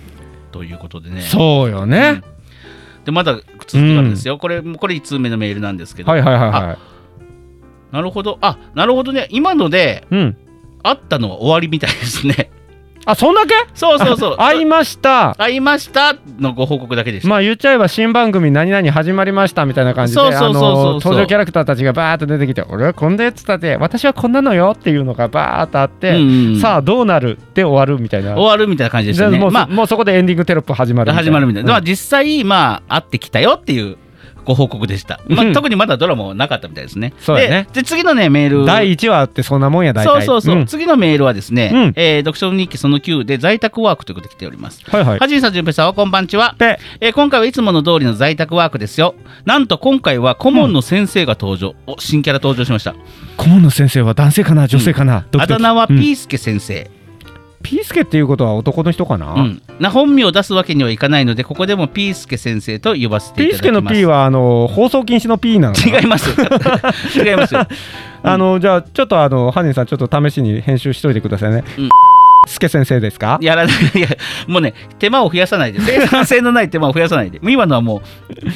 [0.53, 1.23] ということでね。
[1.23, 2.23] そうよね、
[3.05, 4.39] で、まだ続きがあるんですよ。
[4.39, 6.11] これ、これ1通目のメールなんですけど。
[6.11, 6.79] はいはいはいあはい
[7.93, 8.39] なるほど。
[8.41, 9.29] あ、なるほどね。
[9.31, 10.37] 今ので、うん
[10.83, 12.51] 会ったのは終わりみたいですね。
[13.05, 13.55] あそんだけ？
[13.75, 14.37] そうそうそう。
[14.39, 17.29] 会いました会いましたのご報告だけでした。
[17.29, 29.33] まあ言っちゃえば新番組何々始まりましたみたいな感じでそうそうそうそうあの登場キャラクターたちがバーッと出てきて俺はこんなやつだって私はこんなのよっていうのがバーッとあって、うんうんさあどうなるで終わるみたいな終わるみたいな感じでしたね。
[29.33, 33.97] でもう,、まあ、もうそこでエンディングテロップ始まる始まるみたいな、まあうん実際まあ会ってきたよっていう
[34.49, 37.13] ご報告でした、まあうん特にまだドラマはなかったみたいですね。
[37.21, 37.67] そうだね。
[37.75, 38.65] でで次のねメール。
[38.65, 40.23] 第1話ってそんなもんや大体。
[40.25, 40.67] そうそうそう、ん。
[40.67, 41.93] 次のメールはですね、うん。
[41.97, 44.83] えー読書日記その9で在宅ワークということで来ております。
[44.91, 45.19] はいはい。
[45.19, 49.15] はじいさん、じゅんぺいさんはこんばんちは、でえー今回はいつもの通りの在宅ワークですよ。
[49.45, 52.95] なんと今回は顧問の先生が登場、お新キャラ登場しました。
[53.37, 56.01] 顧問の先生は男性かな女性かな、あだ名はピうん。
[56.01, 56.91] ースケ先生、
[57.63, 59.63] ピースケっていうことは男の人かな、うん。
[59.81, 66.31] な本名を出すわけにはいかないのでここでもピースケ先生と呼ばせていピースケのただきます P はあの放送禁止の P なの違います。
[67.19, 67.55] 違います。
[67.57, 67.67] よ
[68.23, 71.65] あのじゃあちょっとあのハニーさんちょっと試しに編集しといてくださいね。
[71.79, 71.89] うん
[72.49, 73.39] スケ先生ですか？
[73.41, 74.09] やらないいや
[74.47, 75.81] もうね手間を増やさないで。
[75.81, 77.39] 生産性のない手間を増やさないで。
[77.49, 78.03] 今のはも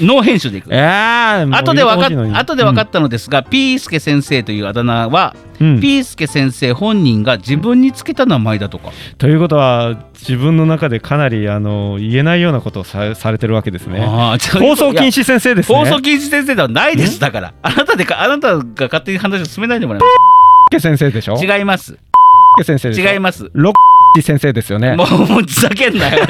[0.00, 0.68] うノー編集でいく。
[0.72, 5.80] 後で分か後で分かったのですが、ピースケ先生というあだ名は、うん。
[5.80, 14.00] ピースケ先生本人が自分につけた名前だとか、ということは自分の中でかなりあの言えないようなことをさされてるわけですね。
[14.00, 14.38] 放
[14.76, 15.78] 送禁い止先生ですね。
[15.78, 17.20] や放送禁止先生ではないです。
[17.20, 17.52] だから。
[17.62, 21.36] あなたでかあなたが勝手に話を進めないでもらいスケ先生でしょ？
[21.36, 21.94] 違います。
[21.94, 21.98] ケ
[22.62, 22.90] 先生？
[22.90, 23.50] 違います。
[23.52, 23.74] ロッ
[24.16, 24.96] チ先生ですよね。
[24.96, 26.26] もうもうふざけんなよ。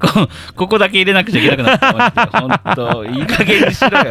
[0.00, 2.26] こここだけ入れなくちゃいけなくなった。
[2.26, 4.10] 本当いい加減にしろよ。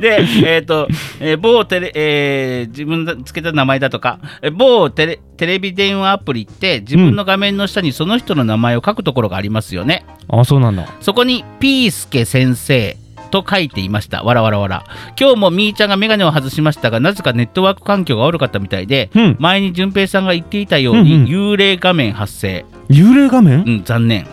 [0.00, 0.88] でえっ、と、
[1.20, 10.88] えー某テレ、えー自分がつけた名前だとかえー某テレテレビ電話アプリって自分の画面の下にその人の名前を書くところがありますよね、あそうなんだ。
[11.00, 12.96] そこにピースケ先生
[13.26, 14.22] と書いていました。
[14.22, 14.84] わらわらわら。
[15.18, 22.64] 今日もみーちゃんがメガネを外しましたが、なぜかネットワーク環境が悪かったみたいで、うん前に淳平さんが言っていたように、うんうん幽霊画面発生。
[22.88, 23.64] 幽霊画面？
[23.64, 24.26] うん、残念。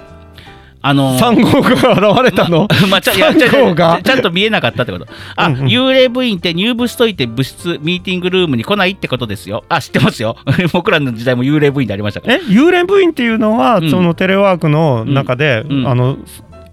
[0.85, 2.67] あのー三号が現れたの？
[2.89, 3.95] まあ、 ちゃちゃち三号が？
[3.95, 5.07] ゃちゃんと見えなかったってこと。
[5.37, 9.63] あ、うんうん幽霊部員って入部しといて部室、ミーティングルームに来ないってことですよ。
[9.69, 10.35] あ、知ってますよ。
[10.73, 12.35] 僕らの時代も幽霊部員でありましたから。
[12.35, 12.39] え？
[12.49, 16.19] 幽霊部員っていうのは、うんそのテレワークの中で、うんうんあのき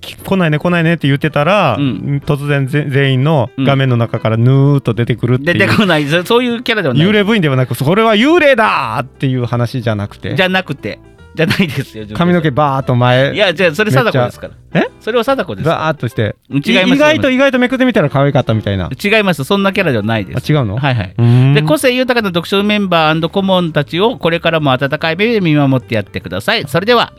[0.00, 2.22] 来ないね来ないねって言ってたら、うん。
[2.24, 7.06] 突然ぜ全員の画面の中からヌーッと出てくるっていう、出てこない、そそういうキャラではない。
[7.06, 10.34] 幽霊部員ではなくそれは幽霊だーっていう話じゃなくて。
[10.34, 10.98] じゃなくて、
[11.34, 12.06] じゃないですよ。
[12.14, 14.54] 髪の毛バーッと前いや、じゃあ、それ貞子ですから。
[14.72, 14.88] え？
[15.00, 15.66] それは貞子です。
[15.68, 19.44] バーッとして違いますよ意外と意外とめくってみたら可愛かったみたいな違います。
[19.44, 20.52] そんなキャラではないです。
[20.52, 20.76] あ違うの？
[20.76, 21.54] はいはい。
[21.54, 26.66] で個性豊かな読書メンバー顧問たちをこれからも温かい目で見守ってやってください。
[26.68, 27.12] それでは、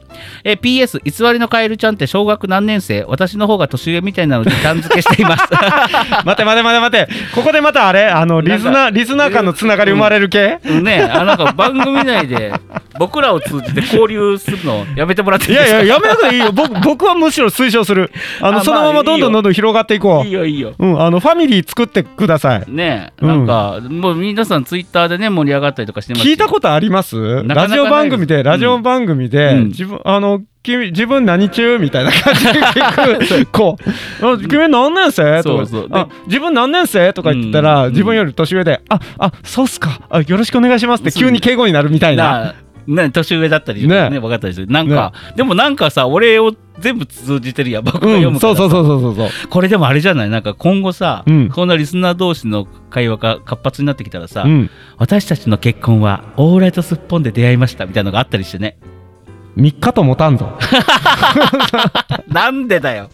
[0.44, 3.04] え PS、偽りのカエルちゃんって小学何年生？
[3.04, 5.44] 私の方が年上みたいなのでちゃん付けしています。
[6.26, 8.08] 待て待て待て待てここでまたあれ？
[8.08, 12.54] あのリスナーリスナー間のつながり生まれる系、ねあなんか番組内で
[13.00, 15.78] 僕らを通じて交流するのやめてもらっていいいですか？
[15.78, 16.52] やいややめなくていいよ。
[16.52, 18.12] 僕僕はむしろ推奨する。
[18.42, 20.28] あのあそのままどんどんどんどん広がっていこう。
[20.28, 20.74] いいよいいよ。
[20.78, 22.64] うん、あのファミリー作ってください。
[22.68, 23.28] ねうん。
[23.28, 27.44] なんか、もう皆さんツイッターでね盛り上がったりとかしてます聞いたことあります？
[27.46, 29.68] ラジオ番組で、ラジオ番組で、うん。
[29.68, 33.78] 自分、あの、君、自分何中みたいな感じで聞く子。
[34.22, 35.42] あ君何年生？
[35.44, 35.66] とか。
[35.66, 36.10] そうそう。
[36.28, 37.14] 自分何年生？
[37.14, 37.92] とか言ったら、うん。
[37.94, 40.02] 自分より年上で、あ、あ、そうっすか。
[40.10, 42.54] あ、よろしくお願いしますって急に敬語になるみたいな。
[42.88, 44.10] なね、年上だったりね。
[44.10, 44.20] ね。
[44.20, 44.68] 分かったりする。
[44.68, 47.84] なんか、でもなんかさ俺を全部通じてるやん。
[47.84, 49.30] 僕が読うん、むからうそうそうそうそうそう。
[49.50, 50.30] これでもあれじゃない？
[50.30, 51.50] なんか今後さ、うん。
[51.50, 54.70] こんなリスナー同士の会話が活発になってきたらさ、うん。
[54.98, 58.78] 私たちの結婚はオーライトスッポンで出会いましたみたいなのがあったりしてね
[59.58, 60.58] 3日と持たんぞ。
[62.28, 63.10] なんでだよ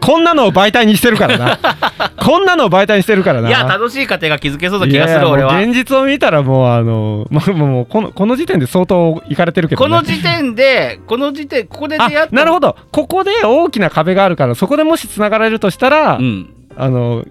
[0.00, 1.58] こんなのを媒体にしてるからな。
[2.16, 3.48] こんなのを媒体にしてるからな。
[3.48, 17.24] いや楽しい家庭が築けそうな気がする俺はいやいやもう現実を見たらもうあのもうもうこのこの時点で相当いかれてるけど、こね、の時点でこの時点ここで出会あったなるほどここで大きな壁があるからそこでもしつながれるとしたら、うん、あの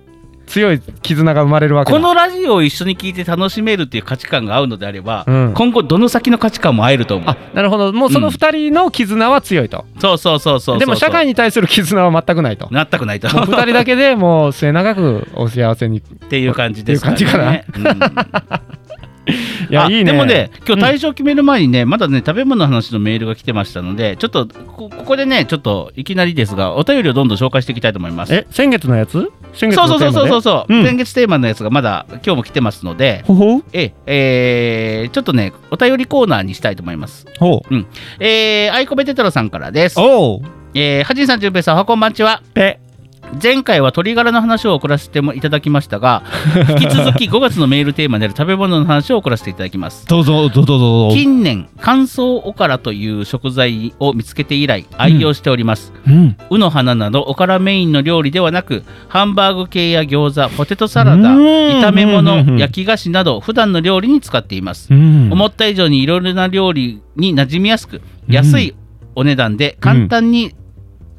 [0.46, 1.98] 強い絆が生まれるわけだ。
[1.98, 5.54] このラジオを一緒に聞いて楽しめるっていう価値観が合うのであれば、うん。
[5.54, 7.30] 今後どの先の価値観も合えると思う。
[7.30, 7.94] あなるほど。
[7.94, 12.68] もうその二人の絆は強いと、そうそうそうそうそうでも社会に対する絆は全くないと。
[12.72, 17.66] なったくないともう二人だけでもう末永くお幸せにっていう感じですかね。
[17.70, 17.82] って
[19.70, 20.12] いやあいいね。
[20.12, 28.34] でもね、今うん日対象決める前にね、まだね、食べ物の話のメールが来てましたので、ちょっとこここでね、ちょっといきなりですが、お便りをどんどん紹介していきたいと思います。
[28.34, 29.32] え先月のやつ？
[29.54, 30.82] 先月そうそうそうそうそう、う。
[30.82, 30.86] ん。
[30.86, 37.26] 先月テーマのやつがまだ今日も来てますので、ほほええーちょっとね、お便りコーナーにしたいと思います。
[37.40, 37.86] ほう。
[38.20, 40.00] えー、アイコベテトラさんからです。
[40.00, 40.40] おう。
[40.74, 42.42] えー、はじんさん、じゅんぺいさん、おはこんばんちは。
[42.54, 42.80] ぺ
[43.42, 46.24] 前回は鶏ガラの話を送らせてもいただきましたが
[46.80, 50.08] 引き続き5月のメールテーマである食べ物の話を送らせていただきます。
[50.08, 51.16] どうぞどうぞどうぞ。
[51.16, 56.38] 近年乾燥おからという食材を見つけて以来愛用しております、うん。
[56.50, 61.46] うの花などおからメインの料理ではなくハンバーグ系や餃子ポテトサラダうん
[61.82, 62.18] 炒めうんうん。
[62.18, 65.30] うん物焼き菓子など普段の料理に使っています、うん。
[65.32, 68.76] 思った以上にいろいろな料理に馴染みやすく安い
[69.16, 70.54] お値段で簡単に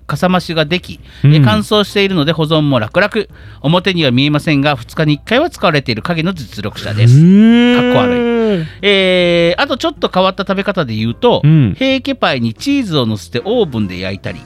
[0.06, 1.44] かさ増しができ、えうん。
[1.44, 3.10] 乾燥しているので保存も楽々。
[3.60, 8.66] 表には見えませんが2日に1回は使われている影の実力者です、かっこ悪い。
[8.82, 11.74] えーあとちょっと変わった食べ方で言うと、うん。
[11.76, 14.40] ヘーケパイにチーズを乗せてオーブンで焼いたり。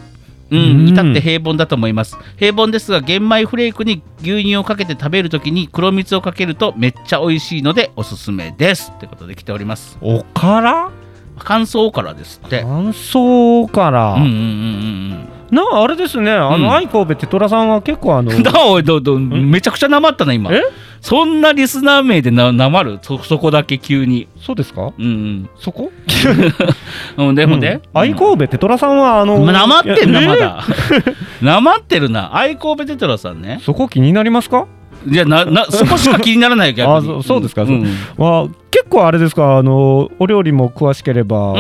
[0.51, 0.85] ううん。
[0.87, 2.17] ん、至って平凡だと思います。
[2.37, 8.93] 平凡ですが玄米フレークに牛乳をかけて食べるときに黒蜜をかけるとめっちゃ美味しいのでおすすめです。
[8.97, 9.97] ってことで来ております。
[10.01, 10.91] おから？
[11.39, 12.61] 乾燥からですって。
[12.63, 16.31] 乾燥から、うんうんうんうんなあれですね。
[16.31, 16.73] あの、うん。
[16.73, 20.51] 愛神戸テトラさんは結構あの うんだおいどどめちゃくちゃなまったな今。
[20.53, 20.63] え？
[21.01, 22.99] そんなリスナー名でななまる？
[23.03, 24.29] そそこだけ急に。
[24.41, 24.93] そうですか？
[24.99, 25.91] うんそこ？
[27.17, 28.01] うんうんでもね、うん。
[28.01, 30.65] 愛神戸テトラさんはあのなまってんなまだ。
[31.43, 32.37] なまってるな。
[32.37, 33.59] 愛神戸テトラさんね。
[33.63, 34.67] そこ気になりますか？
[35.11, 36.97] いやななそこしか気にならないよ逆に。
[36.99, 37.65] あそうそうですか。
[37.65, 37.69] ん。
[37.69, 37.73] う。
[37.73, 37.85] ん
[38.19, 41.55] は結構あれですかあのお料理も詳しければ、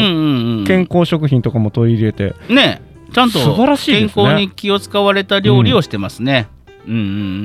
[0.66, 2.34] 健康食品とかも取り入れて。
[2.48, 3.38] ねちゃんと
[3.76, 6.48] 健康に気を使われた料理をしてますね、
[6.86, 7.00] うん、うん。
[7.00, 7.02] う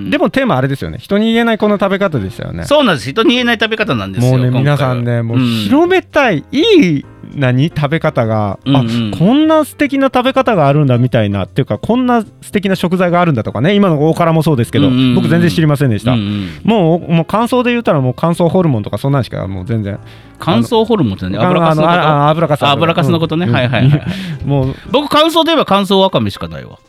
[0.07, 0.09] ん。
[0.09, 0.97] でもテーマあれですよね。
[0.99, 2.65] 人に言えないこの食べ方でしたよね。
[2.65, 3.09] そうなんです。
[3.09, 5.43] 人に言えない食べ方なんですよもうね皆さんねもううん。
[5.43, 9.13] 広めたい、いい何食べ方が、うんうん。
[9.13, 15.15] あこんな素敵な食べ方があるんだみたいなっていうかこんな素敵な食材があるんだとかね今の大辛もそうですけど、うんうんうん。
[15.15, 16.49] 僕全然知りませんでした、うんうん。
[16.63, 19.99] もうもう乾燥で言ったらもう乾燥ホルモンとかそんなんしかもう全然。
[20.39, 22.27] 乾燥ホルモンってね油かすのこと？
[22.29, 26.79] 油かすあ油かすのことね、はいはいはい、もう僕乾燥といえば乾燥わかめしかないわ。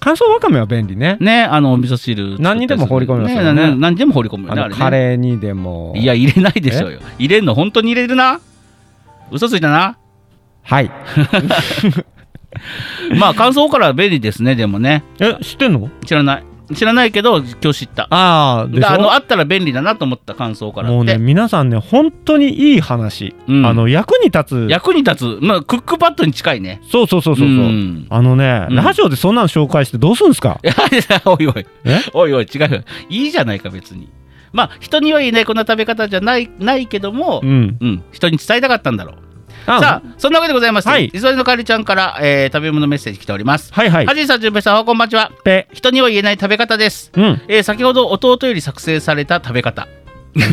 [0.00, 1.16] 乾燥わかめは便利ね。
[1.18, 2.66] ねあのお味噌汁何に。
[2.66, 3.52] でも放り込みますよね。
[3.54, 5.94] 何何にでも放り込むよねカレーにでも。
[5.96, 7.00] いや入れないでしょうよ。
[7.18, 8.40] 入れんの本当に入れるな
[9.30, 9.98] 嘘ついたな。
[10.62, 10.90] はい。
[13.18, 15.04] まあ乾燥から便利ですねでもね。
[15.20, 15.90] え知ってんの？
[16.04, 16.44] 知らない。
[16.74, 18.06] 知らないけど今日知った。
[18.10, 23.66] ああであのょあったら便利だなと思った乾燥からもうね皆さんね本当にいい話、うん。
[23.66, 24.70] あの役に立つ。
[24.70, 26.80] 役に立つ、まあ、クックパッドに近いね。
[26.90, 27.48] そうそうそうそう。
[27.48, 28.06] そう、ん。
[28.08, 28.76] あのね、うん。
[28.76, 30.58] ラジオでそんなの紹介してどうするんですか？
[30.64, 31.66] いやいやおいおい。
[31.84, 32.00] え？
[32.14, 32.60] おいおい違う。
[32.72, 34.08] よいいじゃないか別に
[34.54, 37.76] まあ人には言えないこんな食べ方じゃないないけどもう、ん。
[37.78, 39.14] うん、人に伝えたかったんだろう。
[39.66, 41.06] あさあそんなわけでございまして、はい。
[41.06, 43.72] 磯井のかりちゃんから、えー食べ物メッセージ来ております。
[43.72, 44.06] はいはい。
[44.06, 45.32] はじいさんじゅんぺいさんこんばんちは。
[45.42, 45.68] ぺ。
[45.72, 47.42] 人には言えない食べ方です、うん。
[47.48, 49.88] えー先ほど弟より作成された食べ方。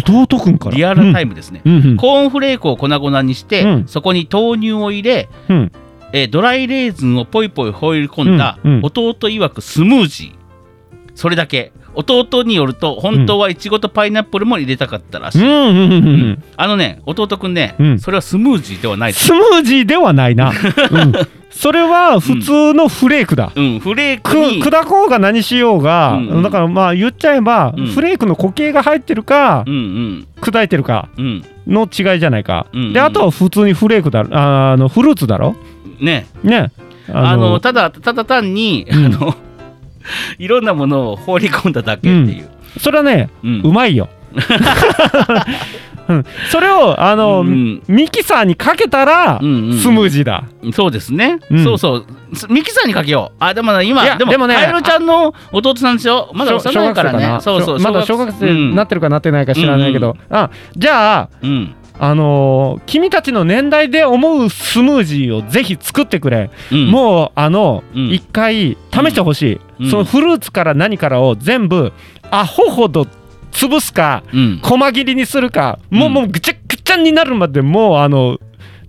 [0.07, 0.75] 弟くんから。
[0.75, 1.73] リアルタイムですね、うん。
[1.73, 3.87] うんコーンフレークを粉々にして、うん。
[3.87, 5.71] そこに豆乳を入れ、うん。
[6.13, 8.73] えードライレーズンをポイポイ放り込んだ、うん。
[8.75, 8.81] うん。
[8.83, 11.11] 弟曰くスムージー。
[11.15, 15.91] それだけ弟によると本当はいちごとパイナップルも入れたかったらしい、うん。
[15.91, 15.95] う
[16.33, 16.43] ん。
[16.55, 17.99] あのね弟くんね、うん。
[17.99, 20.51] それはスムージーではないスムージーではないな、
[20.91, 21.13] うん、
[21.49, 23.79] それは普通のフレークだ、うん。
[23.79, 26.27] フレーク砕こうが何しようが、うん。
[26.29, 26.43] うん。
[26.43, 27.87] だからまあ言っちゃえば、うん。
[27.87, 30.27] フレークの固形が入ってるか、うんうん。
[30.39, 31.43] 砕いてるかうん。
[31.67, 32.81] の違いじゃないか、うん。
[32.81, 35.55] うんであとは普通にフレークだああのフルーツだろ？
[35.99, 36.27] ね。
[36.43, 36.71] ね。
[37.13, 39.05] あのただただ単に、うん。
[39.05, 39.35] あの
[40.39, 43.61] いろんなものを放り込んだだけっていう、それはね、うん。
[43.63, 44.09] うまいよ、
[46.07, 49.77] うん、それをあの、うんミキサーにかけたら、うんうん。
[49.77, 50.43] スムージーだ。
[50.73, 51.63] そうですね、うん。
[51.63, 52.05] そうそう。
[52.35, 53.35] すミキサーにかけよう。
[53.39, 57.37] あでもね今でもねカエルちゃんの弟さんでしょまだ小幼いからね。
[57.41, 66.87] そうそうまだ小学生になってるかなってないか知らないけど、あじゃあうん、うんあのー君たちの年代で思うスムージーをぜひ作ってくれ、うん。
[66.89, 68.09] もうあのうん。
[68.11, 69.89] 一、回試してほしい、うん。
[69.91, 71.93] そのフルーツから何からを全部
[72.31, 73.05] アホほど
[73.51, 74.59] 潰すかうん。
[74.63, 76.13] 細切りにするか、もううん。
[76.13, 78.39] もうぐちゃぐちゃになるまでもうあの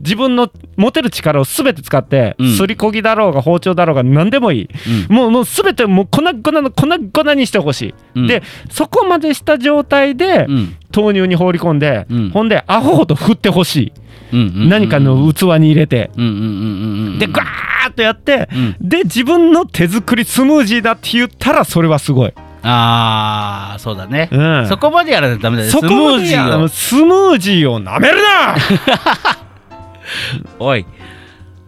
[0.03, 2.57] 自分の持てる力を全て使って、うん。
[2.57, 4.69] すりこぎだろうが包丁だろうが何でもいい、
[5.13, 8.27] もうもう全てもう粉々の粉々にしてほしい、うん。
[8.27, 10.77] でそこまでした状態で、うん。
[10.95, 12.31] 豆乳に放り込んで、うん。
[12.31, 13.93] ほんでアホほど振ってほしい、
[14.33, 18.77] うんうん何かの器に入れて、うんうんうんうんうんでガーッとやって、うん。
[18.81, 24.67] で自分の手作りスムージーだって言ったらそれはすごい、ああそうだね、うん。
[24.69, 25.69] そこまでやらないとダメだね。
[25.69, 26.69] スそこムまでやージーを。
[26.69, 28.57] スムージーをなめるな
[30.59, 30.87] おい。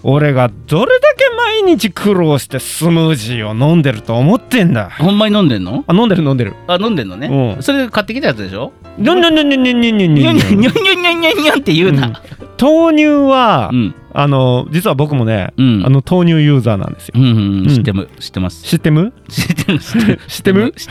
[0.07, 4.91] 俺がどれだけ毎日苦労してスムージーを飲んでると思ってんだ。
[4.99, 5.83] ほんまに飲んでんの？
[5.87, 6.55] あ飲んでる飲んでる。
[6.67, 7.63] あ飲んでんのね、うん。
[7.63, 8.73] それ買ってきたやつでしょ？
[8.99, 12.21] にょんにょんにょんにょんにょんにょんにょんにょんにょんにょんにょんにょんにょんって言うな
[12.61, 15.83] 豆乳は、うんあの実は僕もね、うん。
[15.85, 17.15] あの豆乳ユーザーなんですよ。
[17.17, 18.63] うんうん知ってる知ってます。
[18.63, 19.13] 知ってむ？
[19.29, 19.79] 知ってる
[20.29, 20.89] 知ってる知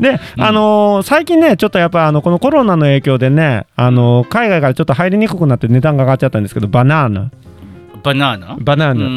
[0.00, 7.30] で、あのー最近ねちょっとやっぱあのこのコロナの影響でね、あのー海外からちょっと入りにくくなって値段が上がっちゃったんですけどバナーナ。
[8.02, 8.56] バナーナ？
[8.60, 9.16] バナーナ、ううん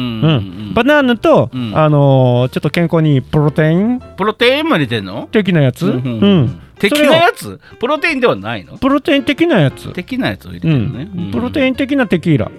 [0.72, 0.74] ん。
[0.74, 1.72] バナーナと、うん。
[1.74, 4.00] あのーちょっと健康にプロテイン？
[4.18, 5.28] プロテインも入れてんの？
[5.32, 6.60] 的なやつ、ううんん。
[6.78, 7.58] 的なやつ？
[7.78, 8.76] プロテインではないの？
[8.78, 12.50] プロテイン的なやつ、的なやつを入れてうるのね、ん、プロテイン的なテキーラ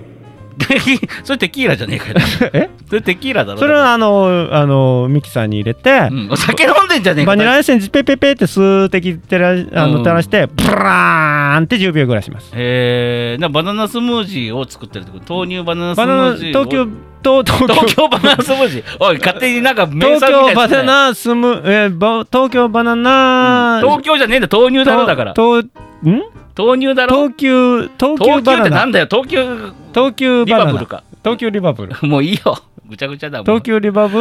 [1.24, 2.16] それテキーラじゃねえかよ。
[2.54, 2.70] え？
[2.88, 3.60] それテキーラだろ。
[3.60, 6.28] それはあのーあのーミキサーに入れて、うん。
[6.32, 9.54] お酒飲んでんじゃねえかバニラエッセンスペペペって数滴てらあ
[9.88, 10.04] のうん。
[10.04, 12.52] 垂らしてブラーンって10秒ぐらいします。
[12.56, 15.34] へえバナナスムージーを作ってるってこと？
[15.36, 16.66] 豆乳バナナスムージーを？
[16.66, 16.88] 東京
[17.22, 17.74] と東京。
[17.74, 18.84] 東京バナナスムージー？
[19.00, 24.48] おい 勝手になんか名東産みたい京バナナスム、えーば東京バナナ、東京じゃねえんだ。
[24.52, 25.34] 豆乳だろだから。
[25.34, 25.70] とと
[26.10, 26.22] ん？
[26.58, 27.28] 豆乳だろ？
[27.30, 28.62] 東急東急東京バナナ。
[28.62, 29.08] ってなんだよ？
[29.10, 31.04] 東京東急リバブルか。
[31.24, 31.96] 東急リバブル。
[32.08, 32.58] もういいよ。
[32.88, 33.46] ぐちゃぐちゃだもん。
[33.46, 34.18] 東急リバブ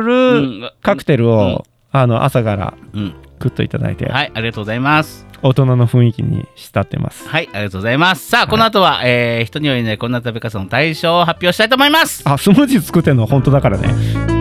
[0.00, 0.70] ル、うん。
[0.82, 3.14] カクテルを、あの朝からうん。
[3.42, 5.26] 食っといただいて、はいありがとうございます。
[5.42, 7.28] 大人の雰囲気に浸ってます。
[7.28, 8.28] はいありがとうございます。
[8.30, 12.22] さあこの後は、えー人には言えないこんな食べ方の対象を発表したいと思います。
[12.24, 13.26] あスムージー作ってんの？
[13.26, 14.31] 本当だからね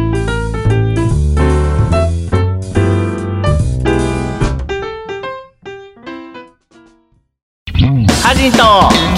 [8.31, 8.63] ハジンと。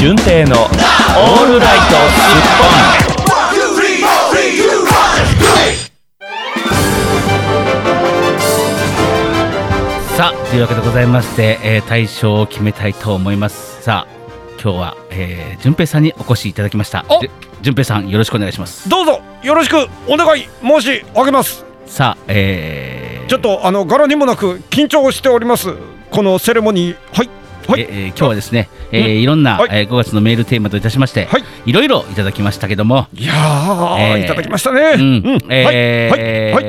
[0.02, 0.70] 順平のオー
[1.54, 1.96] ルライトスッ
[2.58, 2.70] ポン。
[10.18, 13.84] さあというわけでございまして、えー対象を決めたいと思います。
[13.84, 14.12] さあ
[14.60, 17.06] 今日は、えー、順平さんにお越しいただきました。
[17.62, 18.90] 順平さんよろしくお願いします。
[18.90, 21.64] どうぞよろしくお願い申し上げます。
[21.86, 25.76] さあえー、ちょっとあの柄にもなく緊張しております。
[26.10, 26.98] このセレモニー。
[27.14, 27.30] はい
[27.68, 27.82] はい。
[27.82, 29.70] ええー今日はですね、えーいろんな、はい。
[29.72, 31.44] えー5月のメールテーマといたしまして、はい。
[31.66, 34.82] いろいろいただきましたけども、いやー、えーいただきましたね。
[34.96, 35.38] うん。
[35.50, 36.64] えーはい。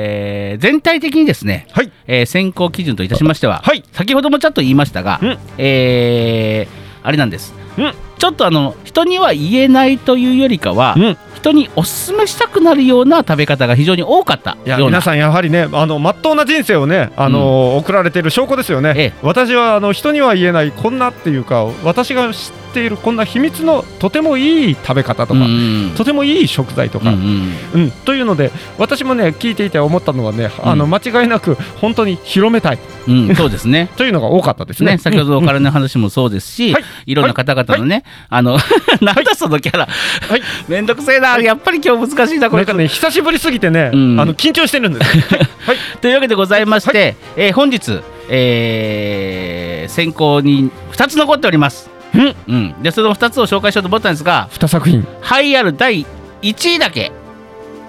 [0.49, 0.59] はい。
[0.59, 1.91] 全体的にですね、はい。
[2.07, 3.83] えー選考基準といたしましては、はい。
[3.91, 5.37] 先ほどもちょっと言いましたが、うん。
[5.57, 11.17] えーあれなんです、うんちょっとあの人には言えないというよりかは、うん。
[11.35, 19.13] 人におすすめしたくなるような食べ方が非常に多かったいや皆さんやはりねあの真っ当な人生をねあの、送られている証拠ですよね、ええ。
[19.21, 27.81] 私はあの人には言えないこんなっていうか私が知っているこんな秘密のとてもいい食べ方とか、うんとてもいい食材とか、うんうん。
[27.83, 27.91] うん。
[27.91, 32.79] というので私もね聞いていて思ったのはね、あのうん間違いなく本当に広めたい。
[33.07, 33.89] うん、そうですね。
[33.97, 34.93] というのが多かったですね。
[34.93, 36.83] ね、先ほどお金の話もそうですし、はい。
[37.05, 38.57] い、ろんな方々のね、あの、
[39.01, 40.41] なんだそのキャラ、はい。
[40.67, 42.65] めんどくせえな、やっぱり今日難しいな、これ。
[42.65, 42.81] なんか。
[42.81, 44.19] ね久しぶりすぎてね、うん。
[44.19, 45.17] あの緊張してるんです。
[45.65, 45.77] はい。
[46.01, 47.99] というわけでございまして、えー本日、
[48.29, 51.94] えー選考に2つ残っております。
[52.15, 52.53] うん。
[52.53, 54.99] うん、でその2つを紹介しようと思ったんですが、二作品。
[55.39, 56.05] 栄えある第
[56.41, 57.11] 1位だけ、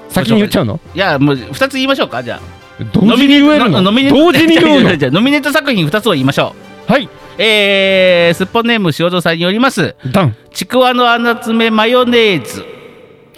[0.08, 0.80] 先に言っちゃうの？
[0.94, 2.40] いや、もう2つ言いましょうか、じゃあ。
[2.92, 3.80] 同時に言えるの？
[3.80, 4.96] ノミネート同時に言うの？
[4.98, 6.54] じゃノミネート作品2つを言いましょ
[6.88, 6.92] う。
[6.92, 7.08] はい。
[7.38, 9.94] えー、すっぽんネーム塩蔵さんによります、
[10.52, 12.64] ちくわの穴詰めマヨネーズ。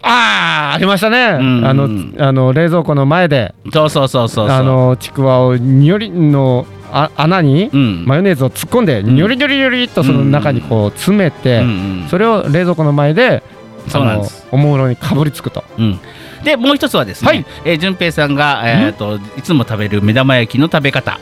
[0.02, 1.66] あーありましたね、ん。
[1.66, 1.88] あの
[2.24, 3.54] あの冷蔵庫の前で。
[3.72, 4.56] そうそうそうそうそう。
[4.56, 9.14] あのちくわをにょりのあ穴にうん、マヨネーズを突っ込んで、ん。
[9.14, 11.62] にょりにょりにょりっとその中にこう詰めて、
[12.08, 13.42] それを冷蔵庫の前で
[13.88, 14.46] そうなんです。
[14.50, 15.64] おもむろにかぶりつくと。
[15.78, 16.00] うん、
[16.44, 17.46] でもう一つはですね、はい。
[17.64, 21.18] えー、順平さんが、えー、といつも食べる目玉焼きの食べ方、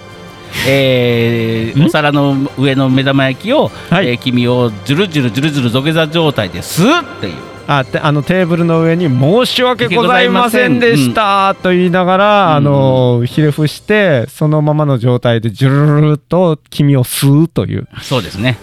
[0.68, 1.86] えーん。
[1.86, 4.08] お皿の上の目玉焼きを、はい。
[4.08, 6.88] えー黄身をジュルジュルジュルジュル土下座状態で吸う
[7.18, 7.34] っていう
[7.68, 17.88] あてあのテーブルの上に申し訳ございませんでしたと言いながら、あのひれ伏してそのままの状態でジュルルルと黄身を吸うという。
[18.02, 18.56] そうですね。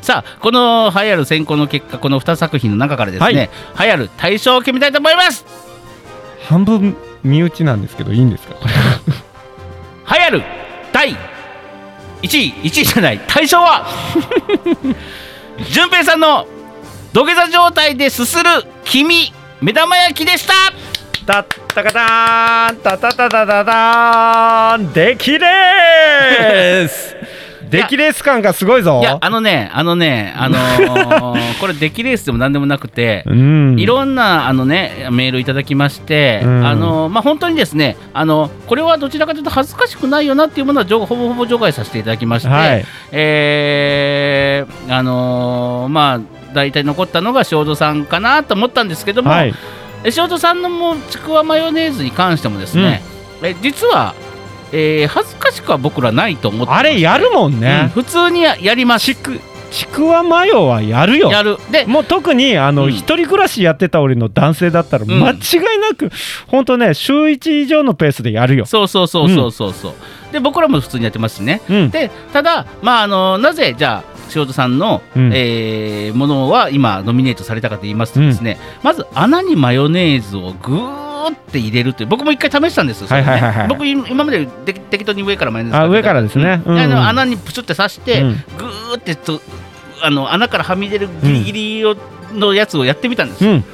[0.00, 5.44] さあこの流行る選考の結果この2作品の中からですね、流行る対象を決めたいと思います。
[6.48, 8.54] 半分身内なんですけどいいんですか？
[8.54, 8.72] こ れ
[10.18, 10.42] 流行る
[10.92, 11.16] 第1
[12.22, 12.52] 位。
[12.62, 13.20] 1位じゃない。
[13.28, 13.86] 対象は
[15.70, 16.46] 順平さんの
[17.18, 18.44] 土下座状態ですする
[18.84, 20.54] 黄身目玉焼きでした。
[21.26, 27.16] たったかたーんたたたたたたーんできれーす
[27.68, 49.54] できレース感がすごいぞいやあのねあのねあのーこれ出来レースでも何でもなくてうんいろんなあのねメールいただきまして、うんあのまあ本当にですねあのこれはどちらかというと恥ずかしくないよなっていうものはほぼほぼ除外させていただきまして、はいえーあのーまあ大体残ったのが塩戸さんかなと思ったんですけども、はい。
[50.02, 53.00] え塩戸さんのもちくわマヨネーズに関してもですね、
[53.42, 54.14] え実は、
[54.72, 59.06] えー恥ずかしくは僕らないと思ってあれやるもんうんね、普通にややります。
[59.06, 59.40] ちく
[59.70, 61.30] ちくわマヨはやるよ。
[61.30, 61.58] やる。
[61.70, 62.90] でもう特にあの、うん。
[62.90, 65.10] 一人暮らしやってた俺の男性だったらん。
[65.10, 66.10] 間違いなく、
[66.48, 68.66] 本当ね週1以上のペースでやるよ。
[68.66, 69.94] そうそうそうそうそうそう、
[70.32, 71.60] で僕らも普通にやってますしね。
[71.70, 75.32] うん、でただまああのなぜじゃあ塩戸さんの、うん。
[75.34, 83.08] えーものは今ノミネートされたかと言いますとですね、まず穴にマヨネーズをぐーって入れるという僕も一回試したんですね。
[83.08, 83.68] はいはいはいはい。
[83.68, 86.62] 僕い今までで適当に上からマヨネーズあ上からですね。
[86.64, 88.32] うん穴にプシュって刺して、うん。
[88.56, 89.40] ぐーってと
[90.02, 91.96] あの穴からはみ出るギリギリを、
[92.32, 93.52] のやつをやってみたんですよ。
[93.52, 93.64] うん、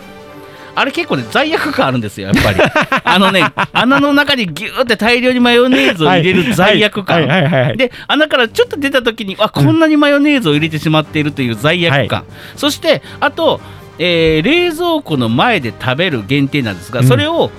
[0.74, 2.60] あれ結構ね罪悪感あるんですよやっぱり。
[3.04, 7.26] あのね穴の中にギューって大量にマヨネーズを入れる罪悪感、
[7.76, 12.24] で穴からちょっと出た時にあこんなにマヨネーズを入れてしまっているという罪悪感、
[12.56, 13.60] そしてあと、
[13.98, 17.06] えー冷蔵庫の前で食べる限定なんですが、うん。
[17.06, 17.50] それを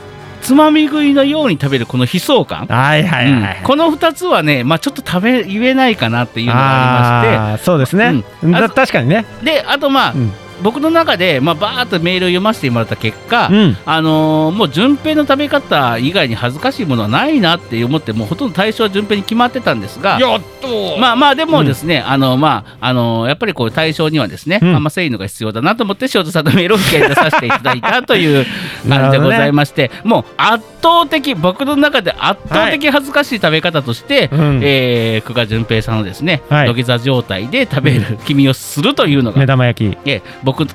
[0.42, 3.04] つまみ食いのように食べるこの悲壮感、はい。
[3.04, 3.32] はい。
[3.32, 3.42] はい。
[3.42, 3.58] はい。
[3.58, 3.64] うん。
[3.64, 7.64] この2つはね、まあ、ちょっと食べ言えないかなっていうのがありまして。
[7.64, 8.52] そうですね、うん。
[8.52, 10.32] だ確かにね、であとまあ、うん
[10.62, 13.78] 僕の中で、まあ、バーっとメールを読ませてもらった結果、うん。
[13.86, 20.98] あのーもう順平の食べ方以外に恥ずかしいものはないなって思ってもうほとんど対象は順平に決まってたんですがやっと。
[20.98, 24.68] まあまあでもですね、あのまああのやっぱりこう対象にはですね、うん。
[24.70, 28.46] あんま誠意のが必要だなと思って塩田さんのメールを受け入れさせていただいたという
[28.88, 34.60] 感じでございまして、もう圧倒的僕の中で圧倒的恥ずかしい食べ方として、うん。
[34.64, 36.68] えー久我順平さんのですね、はい。
[36.68, 39.98] 土下座状態で食べる黄身をするというのが目玉焼き。
[40.06, 40.66] ええ僕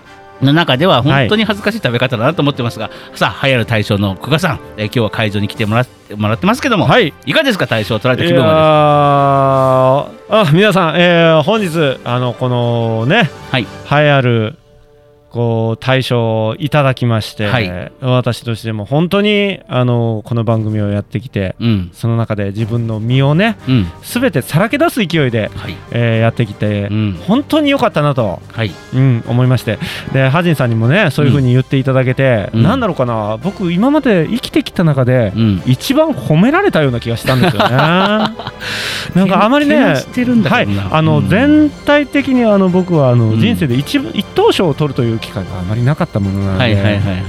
[0.42, 7.12] の中では本当に恥ずかしい食べ方だなと思ってますが、さあ流行る大賞の久我さん、えー今日は会場に来てもらってもらってますけども、はい。
[7.26, 13.62] いかがですか大賞を取られた気分はーあ皆さん、えー本日あのこのねはい。
[13.62, 13.66] 栄
[14.06, 14.56] えある
[15.30, 17.92] こう大賞をいただきまして、はい。
[18.00, 21.90] 私としても本当にあのこの番組をやってきてうん。
[21.92, 23.86] その中で自分の身をねうん。
[24.02, 25.76] 全てさらけ出す勢いで、はい。
[25.92, 27.12] えーやってきて、うん。
[27.26, 28.72] 本当に良かったなと、はい。
[28.94, 29.78] うん、思いまして。
[30.12, 32.62] でハジンさんにもねそういう風に言っていただけて、うん。
[32.62, 35.62] なんだろうかな僕今まで生きてきた中で、うん。
[35.64, 37.76] 一番褒められたような気がしたんですよね。
[39.14, 39.94] なんかあまりね
[40.50, 40.68] はい。
[40.90, 41.28] あのうん。
[41.28, 43.40] 全体的にあの僕はあのうん。
[43.40, 47.22] 人生で一部一等賞を取るという機会があまりなかったものなので、はいはいはいはいはい。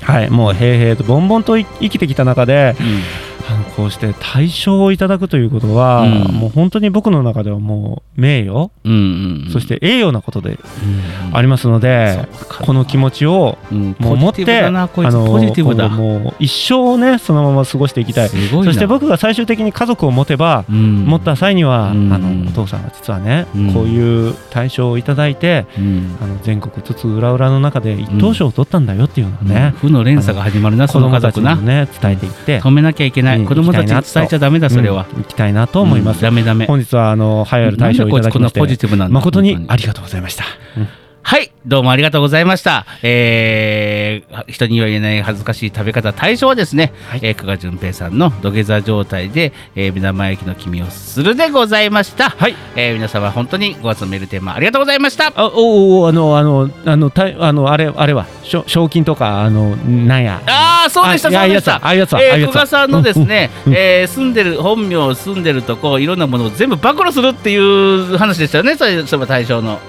[0.00, 3.35] はいもう平々とボンボンとい生きてきた中でう
[3.76, 6.34] こうして大賞をいただくということは、うん。
[6.34, 12.64] もう本当に僕の中ではもう名誉、うんうんそして栄誉なことでうんありますので、そうか。
[12.64, 15.02] この気持ちをうんもう持ってあのポ
[15.40, 15.90] ジティブだ。
[15.90, 18.28] こうもう一生ねそのまま過ごしていきたい。
[18.30, 18.36] そ
[18.72, 21.04] して僕が最終的に家族を持てば、うん。
[21.04, 22.12] 持った際には、うん。
[22.12, 23.74] あのお父さんは実はね、うん。
[23.74, 26.16] こういう大賞をいただいてうん。
[26.22, 31.56] あの全国津々浦々の中で一等賞を取ったんだよっていうのをね、負の連鎖が始まるなそ子の家族な。
[31.56, 33.40] ね伝えていって止めなきゃいけない。
[33.40, 33.46] うん。
[33.46, 35.06] 子供たちに伝えちゃダメだそれは。
[35.10, 36.66] うん行きたいなと思います、うんダメダメ。
[36.66, 38.76] 本日はあの栄えある大賞をいただきまして。
[38.76, 39.64] ティブなんだ誠に。
[39.68, 40.44] ありがとうございました、
[40.76, 40.88] うん
[41.28, 42.86] はい、どうもありがとうございました。
[43.02, 52.30] えー、人には言えない恥ずかしい食べ方、対象はですね、はいえー、久我淳平さんの土下座状態で、えー、目玉焼きの黄身をするでございました。
[52.30, 55.32] はいえー、皆様本当に5月のメールテーマありがとうございました。
[55.34, 61.40] あおおあのあのあのたあのあれあれはしょ賞金とかあのなんやああそうでしたあそうでした。
[61.40, 68.76] ああいうやつああいうやつああいえー、うやつ久我さんのですね、うんうんえー住んでる本名住んでるとこいろんなものを全部暴露するっていう話でしたよね。
[68.76, 69.80] それそれは対象の。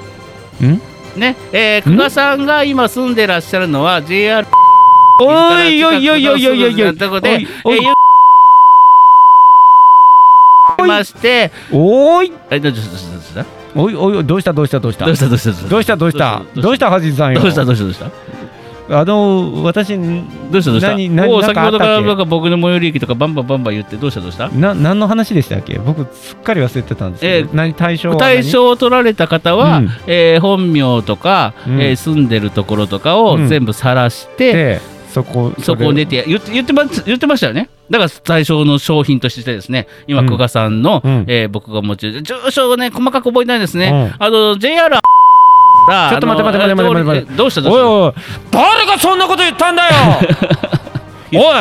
[0.64, 4.48] んね、えー、久我さんが今住んでらっしゃるのは JR
[5.22, 7.86] おいおいおいおいおいおいおいところで、おいおい。
[7.86, 7.94] えー
[10.86, 11.02] ま
[11.72, 12.32] おい。
[12.52, 12.74] えどう
[14.42, 15.06] したどうしたどうした？
[15.06, 15.70] どうしたどうしたどうした？
[15.70, 16.44] どうしたどうした？
[16.56, 16.90] どうした？
[16.90, 17.00] どうした？
[17.00, 17.10] どうした？
[17.10, 17.34] どうした？
[17.34, 17.66] どうした？
[17.66, 17.86] どうした？
[17.86, 18.06] どうした？
[18.06, 18.37] どうした？
[18.90, 21.08] あったっけ？
[21.54, 24.50] 先ほどからなんか僕の最寄り駅とかバンバンバンバン言ってどうしたどうした？
[24.50, 25.78] な何の話でしたっけ？
[25.80, 29.90] 僕すっかり忘れてたんですけど、え何対象対象を取られた方は、うん。
[30.08, 31.82] えー本名とか、うん。
[31.82, 33.48] えー住んでるところとかをうん。
[33.48, 37.70] 全部晒して、でそこそこを出て言って言ってま言ってましたよね。
[37.90, 40.28] だから対象の商品としてですね、今、うん。
[40.28, 41.26] 久我さんの、うん。
[41.28, 44.12] えー僕が持ち住所をね、細かく覚えてないですね。
[44.20, 44.96] うあの、JR
[45.88, 48.14] ちちょっと待って待って待って待って待ってどうしたどうしおいおい
[48.52, 49.94] 誰がそんなこと言ったんだよ！
[51.34, 51.58] おい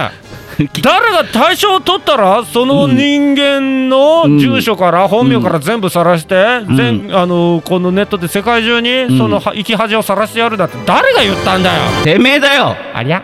[0.81, 6.75] 誰が対象を取ったらその人間の住所から本名から全部晒して、ん。
[6.77, 9.19] 全あのこのネットで世界中にん。
[9.19, 11.81] そのは生き恥を晒してやるだって誰が言ったんだよ！
[11.99, 12.75] たてめえだよ！
[12.95, 13.23] ありゃ。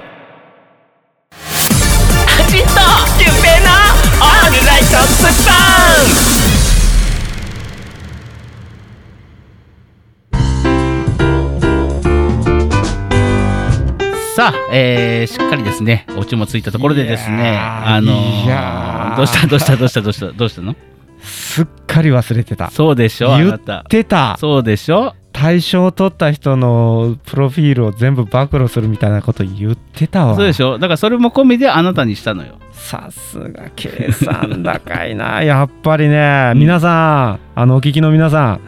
[2.50, 2.68] ちっと
[3.18, 3.70] 純平の
[4.20, 5.52] オールライトスッパ
[6.28, 6.31] ン
[14.42, 20.74] さあ、えー、しっかりですね、オチもついたところでですね、あのーどうしたどうしたどうしたどうしたどうしたの？
[21.20, 22.68] すっかり忘れてた。
[22.72, 23.60] そうでしょあ言っ。
[23.84, 24.36] てた。
[24.40, 25.14] そうでしょ？
[25.32, 30.34] 対象を取った人のプロフィールを全部暴露するみたいなこと言ってたわ。
[30.34, 30.72] そうでしょ？
[30.72, 32.58] だからそれも込みであなたにしたのよ。
[32.72, 35.44] さすが計算高いな。
[35.44, 38.60] やっぱりね皆さんあのお聞きの皆さん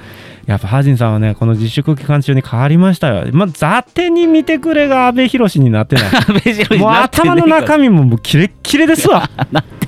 [0.46, 3.26] やっぱハジンさんはねこの自粛期間中に変わりましたよ。
[3.32, 6.04] まあ雑手に見てくれが阿部寛になってない。
[6.78, 9.28] もう頭の中身も もうキレッキレですわ。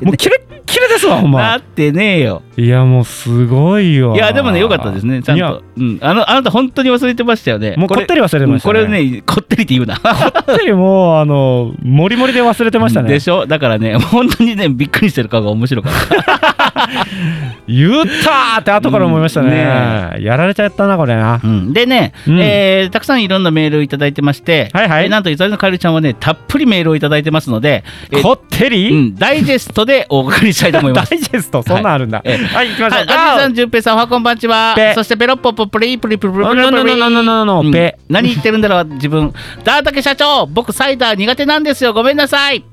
[0.02, 2.42] もうキレッキレですわほんなまってねえよ。
[2.57, 5.22] いやもうすごいよいやでもね良かったですね。
[5.22, 5.62] ちゃんいやと。
[5.76, 5.98] うん。
[6.00, 7.74] あのあなた本当に忘れてましたよね。
[7.76, 8.80] もうこってり忘れてましたね。
[8.80, 9.96] うんこれねこってりって言うな。
[9.98, 13.09] こってりもうあのモリモリで忘れてましたね。
[13.11, 13.46] でしょ？
[13.46, 16.88] だからね本当にねびっくりしてる顔が面白かった。
[17.68, 20.22] 言ったーって後から思いましたね,、うん。
[20.22, 21.40] やられちゃったなこれな。
[21.42, 21.72] うん。
[21.72, 22.40] でね、うん。
[22.40, 25.05] えーたくさんいろんなメールをいただいてまして、はいはい。
[25.05, 31.14] えーなんといざりのかえるちゃんはねたっぷりメールをいただいてますので、えーこってり、うん、ダイジェストでお送りしたいと思いダます。
[31.16, 31.62] イジェスト？
[31.62, 32.22] そんなんあるんだ。
[32.24, 32.36] はい。
[32.40, 34.74] えはい、行きましょう、はい、あじさん、じゅんぺいさん、おはこんばんちは。
[34.76, 34.92] ぺ。
[34.94, 37.72] そして、ペロッポッポプリプリプリプリプリのののののののうん。
[37.72, 39.32] ぺ何言ってるんだろう、自分。
[39.64, 41.92] ダータケ社長、僕サイダー苦手なんですよ。
[41.92, 42.64] ごめんなさい。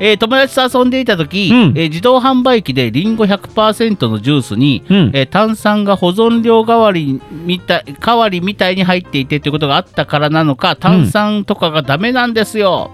[0.00, 1.58] えー友達と遊んでいた時、うん。
[1.76, 5.10] えー自動販売機でリンゴ100%のジュースに、うん。
[5.14, 12.90] えー炭酸が保存料代わりみたい代わりみたいに入っていてということがあったからなのか炭酸とかがダメなんですよ。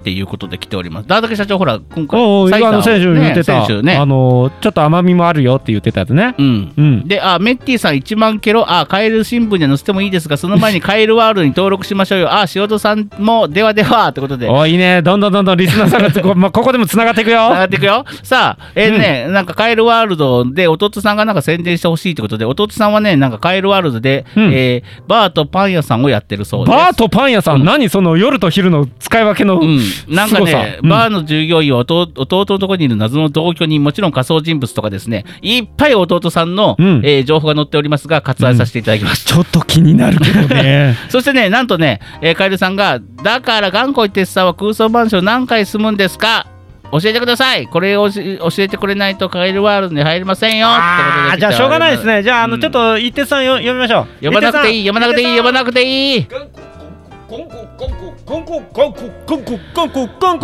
[0.00, 1.08] っていうことで来ております。
[1.08, 2.18] ダータケ社長、ほら、今回、
[2.64, 6.72] あの選手言ってた、ねねあのちょっと甘みもあるよって言ってたやつねうん。
[6.76, 12.32] うんで、あ、メッティさん1万ケロ、あ、カエル新聞には載せてもいいですが、その前にカエルワールドに登録しましょうよ。
[12.32, 14.48] あ、塩戸さんも、ではでは、ってことで。
[14.48, 18.06] おいいねどんどんどんどんリスナーさんがこ,、まあ、ここでもつながっていくよ上がっていくよ。
[18.22, 26.76] さあ、えーね、なんかカエルワールドで弟さんがなんか宣伝してほしいってことで、弟さんはね、なんかカエルワールドで、うんえーバーとパン屋さんをやってるそうです。
[26.76, 27.88] バーとパン屋さん、うん何？
[27.88, 30.88] その夜と昼の使い分けの、うん、なんかね、うん。
[30.88, 37.00] バーの従業員は弟弟のところにいる謎の同居人、もちろん仮想人物とかですね、いっぱい弟さんの、うん。
[37.04, 39.24] えー情報が載っておりますが、割愛させていただきます。
[39.26, 40.96] ちょっと気になるけどね。
[41.10, 46.46] そしてね、なんとね、えーカエルさんが、だから頑固一徹さんは空想マンション何回住むんですか？
[46.92, 47.68] 教えてください。
[47.68, 50.66] これをし教えてくれないとカエルワールドに入れませんよ。
[50.66, 52.24] ってことであーじゃあしょうがないですね。
[52.24, 52.60] じゃああの、うん。
[52.60, 54.26] ちょっと一徹さんよ読みましょう。
[54.26, 56.26] 呼ばなくていい呼ばなくていい呼ばなくていい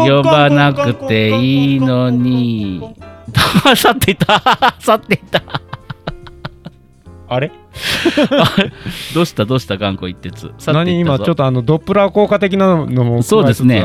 [0.06, 2.80] 呼ばなくていいのに。
[3.74, 4.76] 去っていた。
[4.78, 5.42] 去っていた。
[7.28, 7.50] あれ？
[9.14, 9.44] どうした？
[9.44, 9.76] どうした？
[9.76, 10.52] 頑固一徹。
[10.72, 13.80] 何今ちょっとあのドップラー効果的なのもそうですね。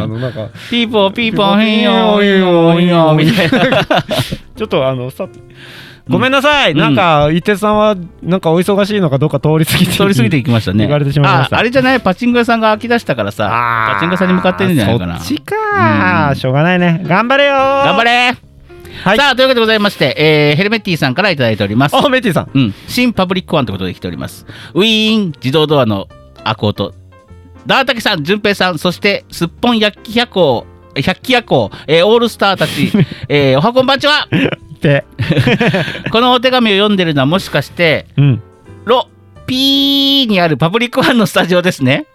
[0.70, 3.84] ピーポーピーポーヒーヨーヒーヨーヒーヨーみたいな。
[4.56, 5.28] ちょっとあのさ
[6.10, 6.78] ごめんなさい、うん。
[6.78, 10.80] なんか一徹さんはなんかお忙しいのかどうか通り過ぎて通り過ぎていきましたね。
[10.86, 11.58] 言われてしまいました。
[11.58, 13.48] ああれじゃないパチンコ屋さんが飽き出したからさ、
[13.94, 15.20] パチンコ屋さんに向かってるんじゃないかな。
[15.20, 16.36] そっちか、うん。
[16.36, 17.02] しょうがないね。
[17.06, 17.54] 頑張れよ。
[17.54, 18.36] 頑張れ。
[19.04, 19.18] はい。
[19.18, 21.96] さあ、というわけでございまして、えーヘルメッティさんからいただいております。
[21.96, 22.50] あメッティさん。
[22.54, 24.46] うん、新パブリックワンということで来ております。
[24.74, 26.08] ウィーン自動ドアの
[26.44, 26.94] 開く音。
[27.66, 32.92] ダータケさん、淳平さん、そしてすっぽん百鬼夜行、百鬼夜行、えーオールスターたち、
[33.30, 34.28] えーおはこんばんちは？
[34.82, 35.06] で
[36.12, 38.42] このお手紙を読んでるのはもしかして、うん
[38.84, 39.08] ロ
[39.46, 42.08] ピーにあるパブリックワンのスタジオですね。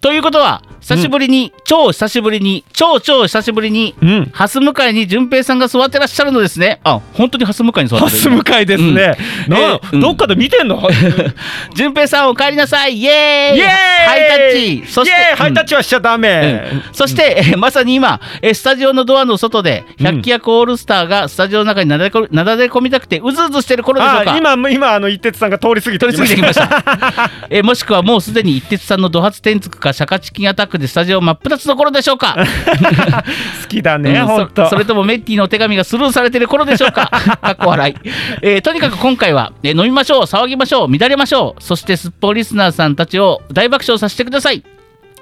[0.00, 4.30] ということは、久しぶりに、超久しぶりに、超超久しぶりに、うん。
[4.34, 6.80] ハス向かいに淳平さんが座ってらっしゃるのですね。
[6.84, 9.16] あ、本当にハス向かいに座ってる、ハス向かいですね、
[9.48, 10.00] なえーうん。
[10.00, 10.82] どっかで見てんの？
[11.74, 12.98] 淳平さんお帰りなさい。
[12.98, 13.58] イエーイ。
[13.58, 13.68] イエーイ。
[13.68, 14.52] ハイタッ
[14.84, 14.92] チ。
[14.92, 16.82] そしてハイタッチはしちゃダメ、うん。
[16.92, 24.32] そして、えーまさに今、えースタジオのドアの外で、百鬼役オールスターがスタジオの中になだれこなだれ込みたくて、うずうずしてる頃でしょうか？
[24.34, 27.30] あ今今あの一徹さんが通り過ぎて取り過ぎてきました。
[27.50, 32.36] えーもしくはもうすでに一徹さんのド発転つくか、シャカチキンアタックでスタジオ真っ二つの頃でしょうか。
[33.62, 34.64] 好きだね、うんほんと。
[34.64, 37.06] そそれともメッティのお手紙がスルーされてる頃でしょうか。
[37.40, 38.10] かっこ笑い、
[38.42, 41.62] えーとにかく今回は、えー飲みましょう騒ぎましょう乱れましょう。
[41.62, 44.62] そしてすっぽんリスナーさんたちを大爆笑させてください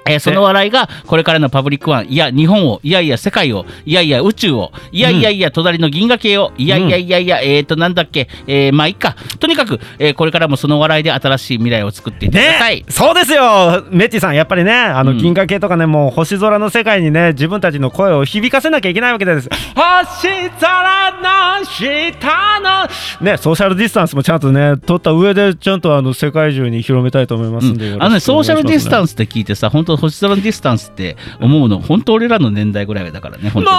[0.05, 9.15] えーその笑いがこれからのパブリックワンいや日本をいやいや世界をいやいや宇宙をいやいやいや隣の銀河系をいやいやいやいや、えーとなんだっけ、えーまあいっか。
[9.39, 13.85] とにかく、えーこれからもその笑いで新しい未来を作っていってください、ね、そうですよ。
[13.89, 15.17] メッティさんやっぱりねあのうん。
[15.17, 19.49] 銀河系とかね、もう星空の世界にね自分たちの声を響かせなきゃいけないわけです。
[19.75, 21.11] 星空
[21.59, 22.89] の下の。
[23.21, 28.03] ねソーシャルディスタンスもちゃんとね取った上でちゃんとあの世界中に広めたいと思いますんで、うん。
[28.03, 33.75] あのね、ソーシャルディスタンンスって聞いてさ、本当、星空のディスタンスって思うの、本当、俺らの年代ぐらいだからね、本当に。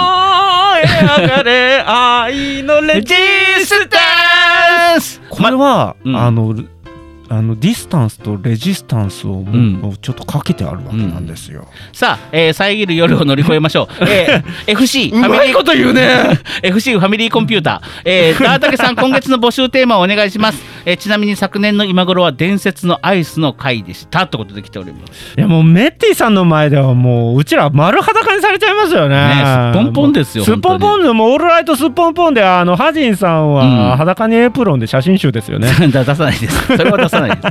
[0.74, 3.14] 燃え上がれ愛のレジ
[3.64, 6.54] スタンスこれは、うんあの
[7.30, 14.04] あのディスタンスとレジスタンスをもう,、ちょっとかけてあるわけなんですよ、さあ、えー遮る夜を乗り越えましょう。
[14.04, 18.02] えー FC、ファミリー、と言うね FC ファミリーコンピューター。
[18.04, 20.62] えー、ダータケさん、 今月の募集テーマをお願いします。
[20.86, 24.26] えーちなみに昨年の今頃は伝説のアイスの回でした。
[24.26, 25.34] ということで来ております。
[25.36, 29.16] いやもうメッティさんの前ではもううちら丸裸にされちゃいますよね。
[29.16, 35.68] ねすっぽんぽんですよすっぽんぽんでもうオールライトすっぽんぽんであのハジンさんうんは裸にエプロンで写真集ですよね。
[35.90, 36.76] だ 出さないです。
[36.76, 37.48] それは出さないです。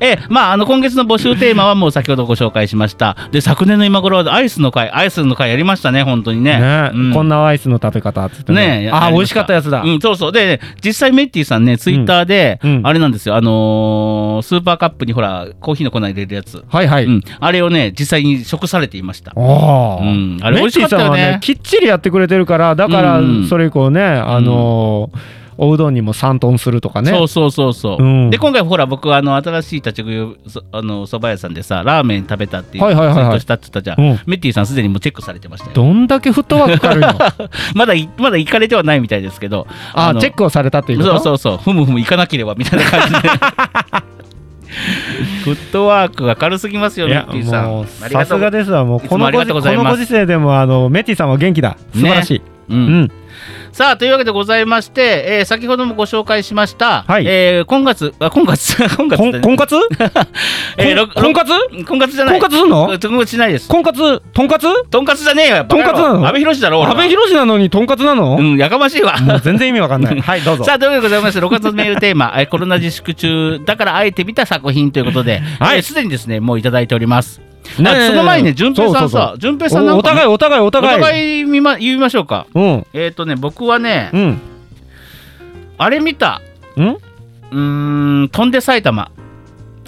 [0.00, 3.16] えーまあ、あの今月の募集テーマはもう先ほどご紹介しました。
[3.30, 6.58] で、昨年の今頃はアイスの回、アイスの回やりましたね、本当にね。
[6.58, 9.82] ね、うんこんなアイスの食べ方っつってねあ美味しかったやつだ。
[9.82, 10.32] うん、そうそう。
[10.32, 16.64] で、実際メッティさんね、ツイッターで、あれなんですよ、あのースーパーカップにほら、コーヒーの粉入れるやつ。
[16.68, 17.04] はいはい。
[17.04, 19.32] うん、あれをね、実際に食されていました。
[19.34, 20.02] おー。
[20.02, 20.38] うん。
[20.42, 21.32] あれ美味しかったよね。
[21.32, 23.46] ねきっちりやってくれてるからだからうん。
[23.48, 27.10] それ以降ね、あのーおうどんにも3トンするとかね。
[27.10, 28.30] そうそうそうそう、うん。
[28.30, 33.24] で今回ほら僕あの新しい立ち食いそあの蕎麦屋さんでさラーメン食べたっていうはいはいはいはい。
[33.24, 34.20] ツイートしたって言ったじゃん、うん。
[34.26, 35.72] メッティさんすでにもうチェックされてましたよ。
[35.74, 37.12] どんだけフットワーク軽いの？
[37.74, 39.66] まだいまだ行かれてはないみたいですけど。
[39.66, 41.10] のあチェックをされたっていうこと？
[41.12, 41.58] そうそうそう。
[41.58, 43.28] ふむふむ行かなければみたいな感じで。
[45.44, 47.86] フットワークが軽すぎますよメッティさん。
[48.10, 48.84] さすがですわ。
[48.84, 51.76] もうこのご時世でもあのメッティさんは元気だ。
[51.92, 53.02] 素晴らしい、ううん。
[53.02, 53.10] ん。
[53.72, 57.26] さあというわけでございまして、えー先ほどもご紹介しました、はい。
[57.26, 58.76] えー今月あ今月？
[58.98, 59.38] 今月 ね。
[59.38, 59.76] ん婚活？
[60.76, 61.50] えーろ婚活？
[61.86, 62.40] 婚活じゃない。
[62.40, 62.86] 婚活すんの？
[62.98, 63.68] 婚活しないです。
[63.68, 64.20] 婚活？
[64.34, 64.66] とんかつ？
[64.90, 66.28] とんかつじゃねえよとんかつなの？
[66.28, 66.92] 阿部寛だろ俺は。
[67.00, 68.36] 阿部寛なのにとんかつなの？
[68.38, 69.14] うんやかましいわ。
[69.42, 70.20] 全然意味わかんない。
[70.20, 70.64] はい、どうぞ。
[70.64, 75.76] さあというわけでございまして6月のメールテーマえーコロナ自粛中だからあえて見た作品ということではい。
[75.76, 77.40] えーすで、にですねもういただいております
[77.76, 81.00] その前にね順平さんさ順平さんなんかおお互いお互いおお互い。
[81.00, 82.46] 互い見ま言いましょうか。
[82.54, 82.86] うん。
[82.92, 84.40] えっ、とね僕はね、うん。
[85.78, 86.40] あれ見た。
[86.76, 86.86] うん？
[86.88, 89.10] うーん飛んで埼玉。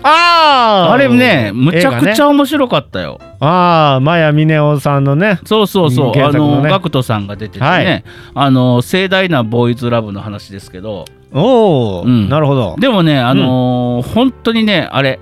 [0.06, 5.40] ああれねむちゃくちゃ面白かったよ、ああ、マヤミネオさんのね。
[5.46, 8.04] そうそうそう、あのガクトさんが出ててね、はい。
[8.34, 11.06] あの盛大なボーイズラブの話ですけど。
[11.32, 12.28] おお、うん。
[12.28, 12.76] なるほど。
[12.78, 15.20] でもねあのー本当にねあれ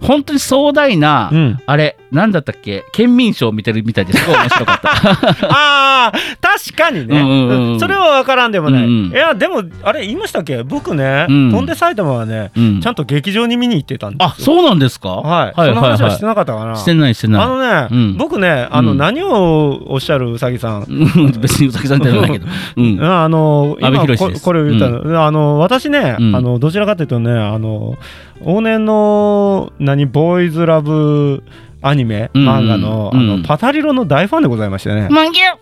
[0.00, 1.58] 本当に壮大な、うん。
[1.66, 2.84] あれなんだったっけ？
[2.92, 4.90] 県民賞見てるみたいですごい面白かった。
[5.50, 7.20] ああ、確かにね。
[7.20, 8.84] うんうんうんそれは分からんでもない。
[8.84, 9.12] うんうん。
[9.12, 10.62] いや、でも、あれ、言いましたっけ？
[10.64, 11.50] 僕ね、うん。
[11.50, 12.80] 飛んで埼玉はね、うん。
[12.80, 14.26] ちゃんと劇場に見に行ってたんですよ。
[14.28, 15.08] あそうなんですか？
[15.10, 15.60] はい。
[15.60, 16.72] はいその話はしてはなかったかな。
[16.72, 17.42] いしてないしてない。
[17.44, 18.16] あのね、うん。
[18.16, 20.82] 僕ね、あの、うん何をおっしゃるうさぎさん？
[20.82, 20.84] う
[21.28, 22.46] ん別にうさぎさんじゃないけど、
[22.76, 26.36] うん、 あの今ここれを言ったの、あの私ね、うん。
[26.36, 27.96] あのどちらかというとねあの
[28.42, 31.42] 往年の何ボーイズラブ
[31.82, 33.20] アニメ、うん漫画の,、うん。
[33.20, 35.08] あのパタリロの大ファンでございましてね。
[35.10, 35.54] マンギュ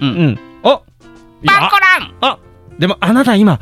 [0.00, 0.26] ううん。
[0.32, 0.80] ん、あ
[1.46, 1.76] パンコ
[2.22, 2.38] ラン。
[2.78, 3.60] でもあなた今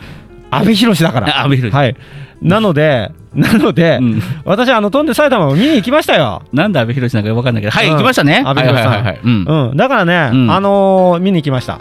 [0.51, 1.41] 阿部寛だから。
[1.41, 1.71] あ 阿部寛。
[1.71, 1.97] はい。
[2.43, 4.23] なのでなので、うん。
[4.45, 6.43] 私あの飛んで埼玉を見に行きましたよ。
[6.53, 7.93] なんで阿部寛なんか分かんないけど、はい、うん。
[7.93, 8.43] 行きましたね。
[8.45, 9.77] 阿部寛さん。
[9.77, 10.51] だからね、うん。
[10.51, 11.79] あのー見に行きました。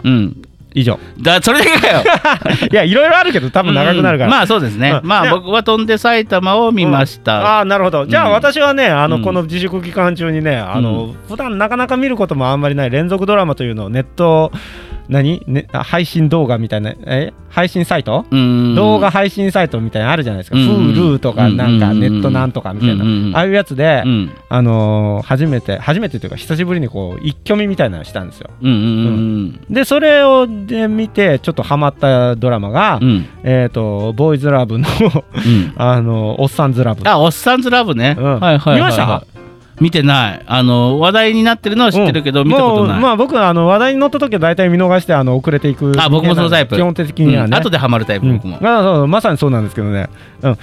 [0.74, 0.80] うん。
[0.80, 0.98] 以上。
[1.20, 2.02] だ、それだけかよ。
[2.70, 4.28] いやいろいろあるけど多分長くなるから。
[4.28, 4.90] うんまあそうですね。
[4.90, 7.40] うんでまあ僕は飛んで埼玉を見ました。
[7.40, 14.50] ああなるほどじゃあうん私はねあの、うんこの自粛期間中にねあの、普段なかなか見ることもあんまりない連続ドラマというのをネット
[15.10, 17.32] 何、ね、あ配信動画みたいなえ？
[17.50, 18.74] 配信サイト、うん。
[18.76, 22.00] 動画配信サイトみたいなのあるじゃないですか、うん Hulu とかなんかうん。
[22.00, 24.30] ネットなんとかみたいな、うんうんああいうやつで、うん。
[24.48, 28.50] あのー初めて初めてというか久しぶりにこう一挙見みたいなのをしたんですよ。
[28.62, 33.00] うんうんでそれをで見てちょっとハマったドラマが。
[33.42, 35.72] えっ、とボーイズラブのうん。
[35.76, 37.02] あのおっさんずラブ。
[37.08, 38.14] あ、おっさんずラブね。
[38.14, 38.74] はいはいはい。
[38.76, 39.24] 見ました？
[39.80, 40.42] 見てない。
[40.46, 43.00] あの、話題になってるのは知ってるけど、見たことない。
[43.00, 46.76] まあ僕はあの話題に乗った時は大体見逃してあの遅れていくあ僕もそのタイプ。
[46.76, 47.54] 基本的にはね、うん。
[47.54, 48.36] 後でハマるタイプ、うん。
[48.36, 48.58] 僕も。
[48.60, 50.08] まあそうまさにそうなんですけどね、
[50.42, 50.58] うん、あ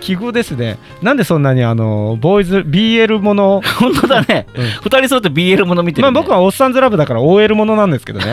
[0.00, 0.78] 奇遇ですね。
[1.02, 3.62] なんでそんなにあのボーイズ BL もの？
[3.78, 4.46] 本当だね。
[4.54, 4.64] うん。
[4.64, 6.12] 二人揃って BL もの見てる、ね。
[6.12, 8.32] まあ僕はおっさんずラブだから OL ものなんですけどね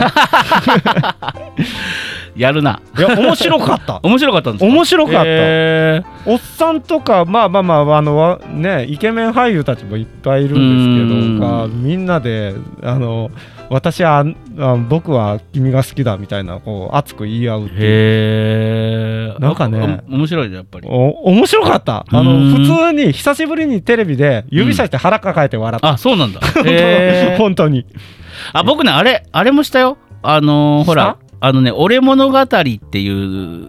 [2.36, 2.80] やるな。
[2.98, 4.00] いや面白かった。
[4.04, 4.66] 面白かったんですか？
[4.72, 6.30] 面白かった、えー。
[6.32, 11.40] おっさんとかまあまあまああのわねイケメン俳優たちもいっぱいいるんですけどうん。
[11.40, 13.30] がみんなであの
[13.68, 14.24] 私は
[14.58, 17.80] あ僕は君が好きだみたいなこう熱く言い合うっていう。
[17.80, 19.40] へえ。
[19.40, 20.00] なんかね。
[20.10, 20.86] お面白いね、やっぱり。
[20.88, 22.04] お面白かった。
[22.10, 22.50] あのうん。
[22.54, 26.40] 普通に久しぶりにテレビで指さして腹抱えて笑った、あ、そうなんだ。
[27.38, 27.86] 本当に。
[28.52, 29.98] あ、僕ね、あれ、あれもしたよ。
[30.22, 31.16] あのーほら、
[31.46, 32.64] あのね、俺物語って
[33.00, 33.68] いう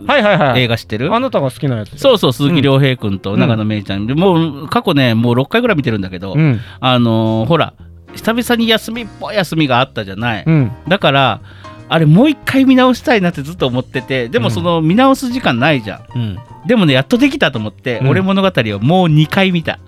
[0.55, 1.13] 映画知ってる？
[1.13, 1.97] あなたが好きなやつ。
[1.97, 4.07] そうそう、鈴木亮平君と長野めいちゃん。
[4.07, 6.59] でもう、過去ね、もう6回ぐらい見てるんだけど、うん。
[6.79, 7.73] あのーほら、
[8.15, 10.43] 久々に休みっぽい休みがあったじゃない。
[10.45, 10.71] うん。
[10.87, 11.41] だから、
[11.89, 14.51] あれもう一回見直したいなってずっと思っててでもうん。
[14.51, 16.37] その見直す時間ないじゃん、うん。
[16.65, 18.07] でもねやっとできたと思って、うん。
[18.09, 19.79] 俺物語をもう2回見た。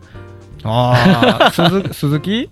[0.63, 2.49] ああ鈴 鈴木？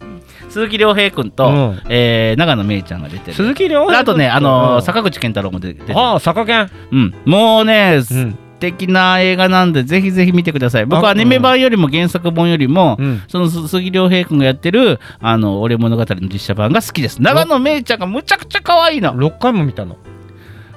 [0.49, 1.81] 鈴木亮平君と、うん。
[1.89, 3.33] えー長野めいちゃんが出てる。
[3.33, 4.81] 鈴木亮あとね、あのーうん。
[4.81, 5.97] 坂口健太郎も出てる。
[5.99, 6.69] ああ坂健。
[6.91, 8.03] うん、もうね、うん。
[8.03, 10.85] 素敵な映画なんでぜひぜひ見てください。
[10.85, 13.21] 僕はあアニメ版よりも原作本よりも、うん。
[13.27, 17.21] その鈴木亮平君がやってる「あの俺物語」の実写版が好きです。
[17.21, 19.15] 長野めいちゃんがむちゃくちゃ可愛いの。
[19.15, 19.97] 6回も見たの。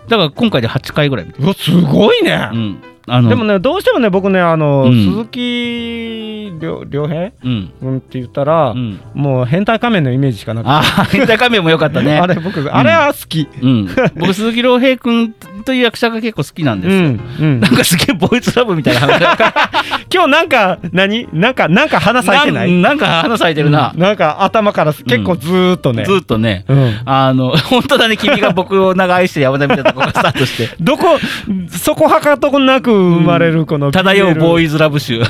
[0.09, 1.45] だから今回で8回ぐらい見てる。
[1.45, 2.51] うわすごいね。
[2.53, 5.05] うんあのでもねどうしてもね僕ねあの、うん。
[5.05, 7.33] 鈴木亮亮平？
[7.45, 7.73] うん。
[7.83, 9.01] うんって言ったら、うん。
[9.15, 12.19] もう変態仮面のイメージしかなくてああ変態仮面も良かったね。
[12.21, 13.49] あれ僕、あれは好き。
[13.63, 15.35] うん、僕鈴木亮平君
[15.65, 19.01] という役者が結構好きなんですよ、なんかすげえボーイズラブみたいな。
[19.01, 19.21] 話
[20.13, 21.29] 今日なんか何？
[21.33, 22.73] なんかなんか花咲いてない？
[22.73, 26.65] なんか花咲いてるな、なんか頭から結構ずーっとね、ずっとね。
[26.69, 27.01] うん。
[27.05, 30.75] あの本当だね君が僕を長愛して山田みたいなとこからスタートして。
[30.81, 31.19] どこ
[31.69, 35.23] そこはかとこなく生まれるこの漂うボーイイズラブ集。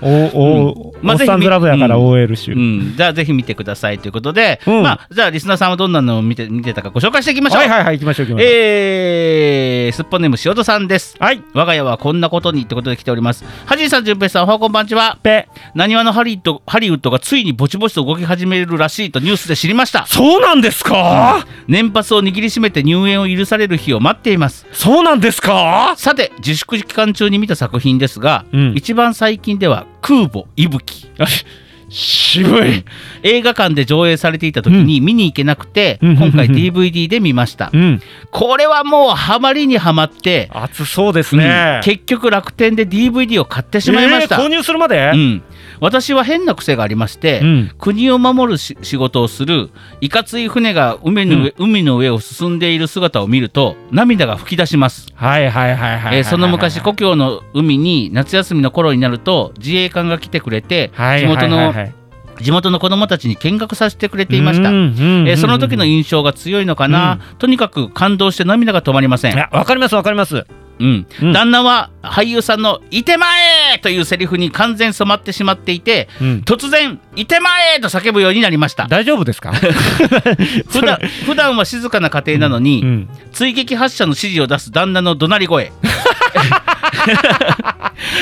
[0.00, 2.08] おお、まあぜひおっさんずラブやからうん。
[2.08, 4.82] OL 集、うん、じゃあぜひ見てくださいということで、うん。
[4.82, 7.60] まあじゃあリスナーさんはどんなのを見て見てたかご紹介していきましょう。
[7.60, 11.16] はいはいはい行きましょう行きましょう、ええー、すっぽんネーム塩戸さんです。
[11.18, 11.42] はい。
[11.54, 13.44] 我が家はこんなことにってことで来ております。
[13.66, 15.18] はじいさんじゅんぺいさんおはこんばんちは。
[15.22, 15.48] ぺ。
[15.74, 20.06] なにわのハリウッドハリウッドがついにぼちぼちと動き始めるらしいとニュースで知りました。
[20.06, 21.46] そうなんですか？
[21.66, 24.66] 年パスを握りしめて入園を許される日を待っています。
[24.72, 25.94] そうなんですか？
[25.96, 28.72] さて自粛期間中に見た作品ですが、うん。
[28.74, 31.08] 一番最近では空母息吹。
[31.90, 32.84] 渋い。
[33.22, 36.16] 映画館で上映されていた時に見に行けなくて、うん。
[36.18, 38.02] 今回 DVD で見ました、うん。
[38.30, 41.42] これはもうハマりにはまって、熱そうですうん。
[41.42, 45.42] ね、結局楽天で DVD を買ってしまいました、えー購入するまで、うん、
[45.80, 47.70] 私は変な癖がありまして、うん。
[47.78, 49.70] 国を守るし仕事をする
[50.00, 55.08] いかつい船が海の上,、海の上を進んでいる姿を見ると涙が吹き出します。
[55.14, 61.94] はいはいはいはいはいえーその昔故郷の海に夏休みの頃になると自衛艦が来てくれてはい地元のはいはいはい。
[62.40, 64.70] 地元の子供たちに見学させてくれていました。
[64.70, 70.46] うんうんうんえーその時の印象が強いのかな、とにかく感動して涙が止まりません、わかりますわかります
[70.78, 71.06] うん。
[71.22, 73.26] うん旦那は俳優さんの「いてま
[73.74, 76.42] え!」というセリフに完全染まってしまっていてうん。
[76.44, 78.86] 突然「いてまえ!」と叫ぶようになりました。
[78.86, 79.52] 大丈夫ですか？
[80.70, 83.08] 普段普段は静かな家庭なのに、うん。
[83.32, 85.72] 追撃発射の指示を出す旦那の怒鳴り声。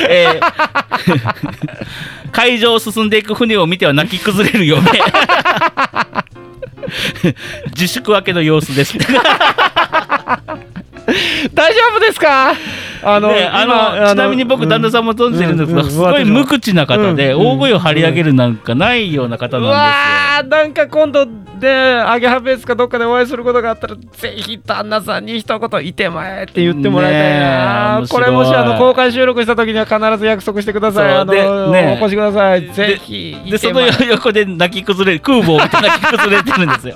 [0.09, 0.47] えー
[2.33, 4.83] 海上を進んでいく船を見ては泣き崩れる嫁
[7.75, 8.97] 自粛明けの様子です。
[11.55, 12.55] 大丈夫ですか？
[13.03, 21.27] あの,、ねあのちなみに僕旦那さんも存じてるんですけど、すごい無口な方で、うん大声を張り上げるなんかないような方うなんわーなんか今度
[21.61, 36.95] でアゲハベースかどっかでお会いすることがあったらぜひ旦那さんに一言「いてまえ」って言ってもらいたいな、これもしあの公開収録した時には必ず約束してくださいあの、でねお越しくださいですぜひよでその横で泣き崩れる空母を泣き崩れてるんですよ。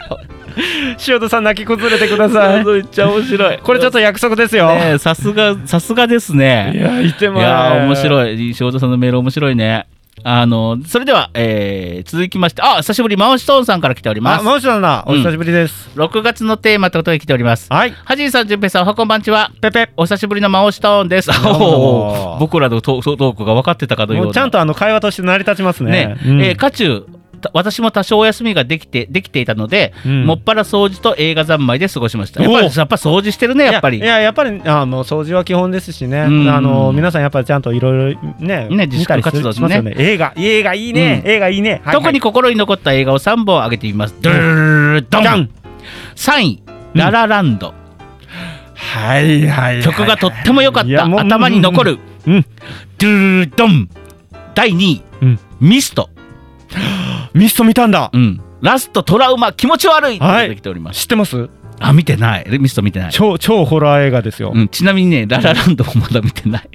[1.09, 2.65] 塩田さん泣き崩れてください。
[2.65, 3.59] めっちゃ面白い。
[3.59, 6.73] これちょっと約束ですよ、さすがさすがですね。
[6.75, 7.97] いやいてまえいやー面い。
[7.97, 9.87] 白い仕事さんのメール面白いね。
[10.23, 14.41] あのそれでは、えー続きましてあ久しぶりマウシトーンさんから来ております。
[14.41, 15.03] あマウシさんだ。
[15.07, 17.69] お久しぶりです、6月のテーマってことで来ております。
[17.73, 17.95] はい。
[18.05, 19.51] はじいさんじゅんぺいさんおはこんばんちは。
[19.63, 19.91] ペペ。
[19.97, 21.31] お久しぶりのマオシトーンです。
[21.31, 24.25] おー僕らのトトークが分かってたかのような。
[24.27, 25.91] もうちゃんとあの会話として成り立ちますね。
[25.91, 26.43] ね、うん。
[26.43, 27.20] えー渦中た
[27.53, 32.43] 私も多少お休みができてできていたので、うんもっぱら掃除と映画三昧で過ごしました。
[32.43, 33.99] やっぱりおうやっぱ掃除してるねやっぱり。
[33.99, 44.15] いやいややっぱりあの掃除は基本ですしね、うんあの皆さんやっぱりちゃんといろいろねね自粛活動しますよね映画映画いいね、映画いいね、はい特に心に残った映画を3本挙げてみます。
[44.21, 45.51] ドゥルドン
[46.17, 46.63] 3位、
[46.95, 47.75] ララランド。
[48.75, 51.05] はいはいはい曲がとっても良かった。
[51.05, 51.99] 頭に残る。
[52.27, 52.43] うん
[52.99, 53.89] ドゥルドン。
[54.55, 56.11] 第2位、うんミスト。
[57.35, 58.41] ミスト見たんだ、うん。
[58.61, 61.01] ラストトラウマ気持ち悪いってはい出てきております。
[61.01, 61.49] 知ってます？
[61.79, 62.59] あ、見てない。
[62.59, 63.13] ミスト見てない。
[63.13, 66.69] 超超ホラー映画ですよ、うん、ちなみにね、ララランドもまだ見てない。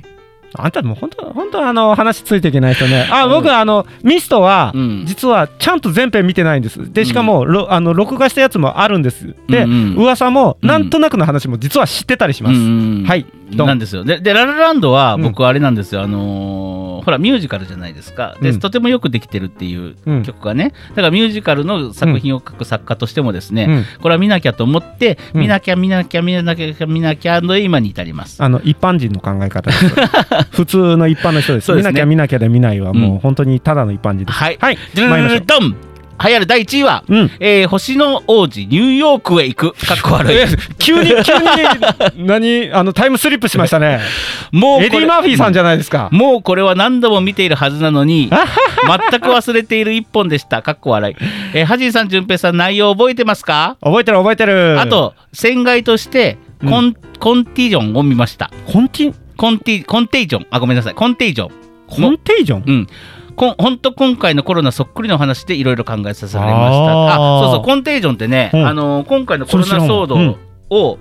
[0.60, 3.08] あんたもう本当本当あの話ついていけない人ね。
[3.12, 3.32] あ うん。
[3.32, 5.04] 僕あのミストは、うん。
[5.06, 6.92] 実はちゃんと全編見てないんです。
[6.92, 9.36] でしかも、ろあの録画したやつもあるんです。
[9.48, 10.70] で、うんうん噂もうん。
[10.70, 13.06] なんとなくの話も実は知ってたりします、うん。
[13.08, 14.04] はいなんですよ。
[14.04, 15.22] で、でララランドはうん。
[15.22, 16.02] 僕あれなんですよ。
[16.02, 18.36] あのーほらミュージカルじゃないですか。
[18.42, 18.60] で、うん。
[18.60, 20.24] とてもよくできてるっていううん。
[20.24, 20.74] 曲がね。
[20.90, 23.86] だからミュージカルの作品を書く作家としてもですね、うん。
[24.02, 25.42] これは見なきゃと思って、うん。
[25.42, 28.44] 見なきゃ見なきゃ見なきゃ見なきゃの今に至ります。
[28.44, 29.86] あの一般人の考え方です。
[30.52, 31.74] 普通の一般の人です。
[31.74, 34.38] ですね見なきゃ見なきゃで見ないはもう本当にただの一般人です。
[34.38, 34.58] はい。
[34.60, 34.78] はい。
[34.96, 35.40] 参りましょう。
[35.40, 35.76] ルドン
[36.24, 37.32] 流行る第1位は、うん。
[37.40, 39.72] えー星の王子ニューヨークへ行く。
[39.74, 40.38] かっこ悪い。
[40.80, 42.72] 急に急に何？
[42.74, 44.00] あのタイムスリップしましたね。
[44.52, 46.10] もうエディ・マーフィーさんじゃないですか。
[46.12, 48.30] もうこれは何度も見ているはずなのに、
[49.12, 50.62] 全く忘れている一本でした。
[50.62, 51.16] かっこ笑い。
[51.54, 54.80] えー、はじいさん、じゅんぺいさん、内容覚えてますか、覚えてる覚えてる。
[54.80, 56.38] あと、船外として
[56.68, 58.52] コン、コンティジョンを見ました。
[58.72, 60.48] コンティコンティ、コンテージョン。
[60.50, 60.94] あ、ごめんなさい。
[60.94, 61.50] コンテージョン。
[61.88, 62.64] コンテージョン？
[62.66, 62.88] うん。
[63.36, 67.16] こん本当今回のコロナそっくりの話でいろいろ考えさせられました。
[67.16, 70.38] あそうそう、コンテージョンってね、うんあのー今回のコロナ騒動
[70.70, 70.98] を、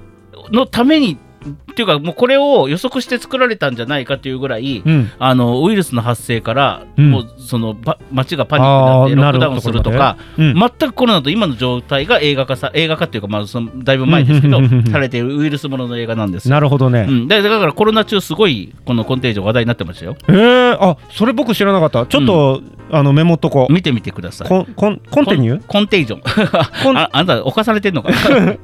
[0.51, 5.11] のために、っていうか、もうこれを予測して作られたんじゃないかというぐらい、うん。
[5.18, 10.55] あのウイルスの発生から、うんもうそのば街がパニックになってロックダウンするとか、うん。
[10.55, 16.55] 全くコロナと今の状態が映画化さ映画化っていうか、まあ、そのだいぶ前ですけどされているウイルスものの映画なんですよ。
[16.55, 17.07] なるほどね。
[17.09, 20.16] うん、だだからコロナ中すごいこのコンテージョン話題になってましたよ。
[20.28, 22.07] えー、あそれ僕知らなかった。
[22.07, 23.72] ちょっとあのメモっとこう。
[23.72, 24.49] 見てみてください。
[24.49, 25.66] コンコンコンティニュー？
[25.66, 26.22] コンテージョン
[26.97, 28.16] ああんた犯されてんのかな、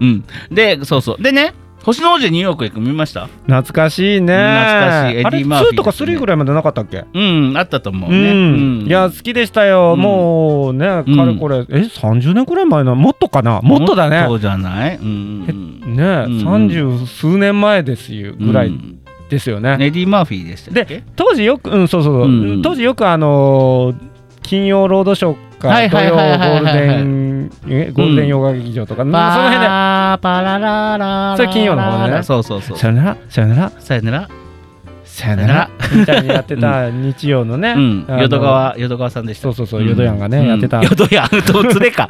[0.00, 3.26] うん、でそうそうでね星の王子ニューヨーク行く見ました？
[3.46, 4.34] 懐かしいね。
[4.34, 5.16] 懐かしい。
[5.18, 7.04] エディマーフィー2とかですね3ぐらいまでなかったっけ？
[7.12, 10.00] うんあったと思ううね、ん、いや好きでしたよ、うん。
[10.00, 11.16] もうね、うん。
[11.16, 14.96] かれこれ、え、30年くらい前な、もっとかな、もっとだね、そうじゃない？
[14.96, 15.80] うん。
[15.84, 15.96] うん。
[15.96, 18.98] ね、うん三十数年前ですようんぐらいうん。
[19.28, 19.76] ですよね。
[19.80, 22.62] エディ・マーフィーでしたで、当時よく、うん、そうそうそう、うんうん。
[22.62, 24.12] 当時よくあのー
[24.42, 26.50] 金曜ロードショーか、はい土曜ゴはいはいはい。
[26.50, 29.66] はいールデン、えゴールデン洋画劇場とか、まあその辺で、
[30.22, 32.22] パラララそれ金曜の方でね。
[32.22, 34.28] そうそうそうさよなら、さよなら、さよなら。
[35.04, 38.06] さよなら、みたいにやってた日曜のね、うん。
[38.08, 39.42] 淀川淀川さんでした。
[39.42, 40.78] そうそうそう、淀屋がね、やってた。
[40.80, 42.08] うん、淀屋とつれか。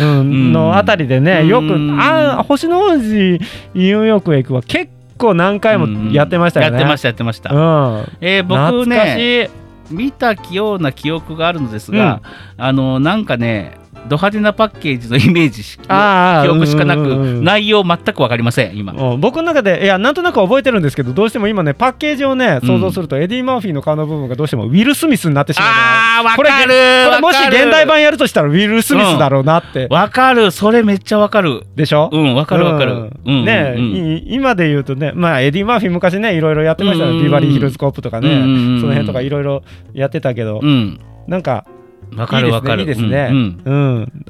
[0.00, 6.78] うん、のあたりでね、よくう、んあ星の王子ニューヨークへ行くは結構何回もやってましたよね。
[6.78, 8.04] やってましたやってました、うん。
[8.20, 9.65] えー僕ねい。
[9.90, 12.22] 見たような記憶があるのですが、
[12.56, 13.78] あのなんかね
[14.08, 17.06] ド派手なパッケージのイメージしああ記憶しかなく、うん。
[17.06, 18.92] うんうん内容全く分かりません今。
[18.92, 30.50] うん僕の中でいやなんとなく覚えてるんですけどどうしても今ねパッケージをね想像すると、エディ・マーフィーの顔の部分がどうしてもウィル・スミスになってしまうあーわかこれるこれもし現代版やるとしたらウィル・スミスだろうなって、わかる。
[30.50, 31.62] それめっちゃわかる。
[31.76, 33.84] でしょ、うんわかるわかる、ううんんねうん。
[33.84, 37.22] い今で言うとね、まあ、エディ・マーフィー昔ねいろいろやってましたよ、うん。
[37.22, 38.80] ビバリー・ヒルズ・コップとかね、うんうんうん。
[38.80, 41.00] その辺とかいろいろやってたけど、うん。
[41.26, 41.66] なんか
[42.14, 42.82] わかるわかる。
[42.82, 43.30] いいですね。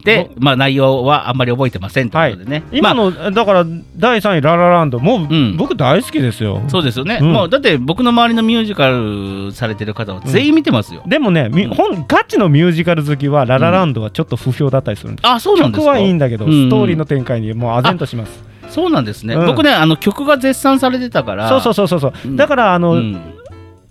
[0.04, 3.64] で、まあ、内容はあんまり覚えてませんということでね、今まあの、だから
[3.96, 5.56] 第3位、ララランド、もう、ん。
[5.56, 6.62] 僕大好きですよ。
[6.68, 7.32] そうですよね、うん。
[7.32, 15.26] もうだって僕の周りのミュージカルされてる方は全員見てますよ、でもね、本ガチのミュージカル好きは、ララランドはちょっと不評だったりするんです。
[15.26, 18.44] あそうなんです曲かはいいんだけど、ストーリーの展開にもう唖然とします。
[18.70, 19.46] そうなんですね、うん。
[19.46, 21.48] 僕ねあの曲が絶賛されてたから。
[21.48, 22.12] そうそうそうそうそう。
[22.24, 22.36] うん。
[22.36, 23.20] だからあの、うん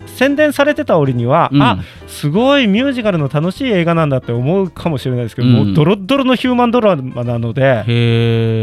[0.06, 1.62] 宣伝されてた折には、うん。
[1.62, 5.54] あすごいミュージカルの楽しい映画なんだって思うかもしれないですけど、うん。
[5.54, 7.70] もうドロッドロのヒューマンドラマなので、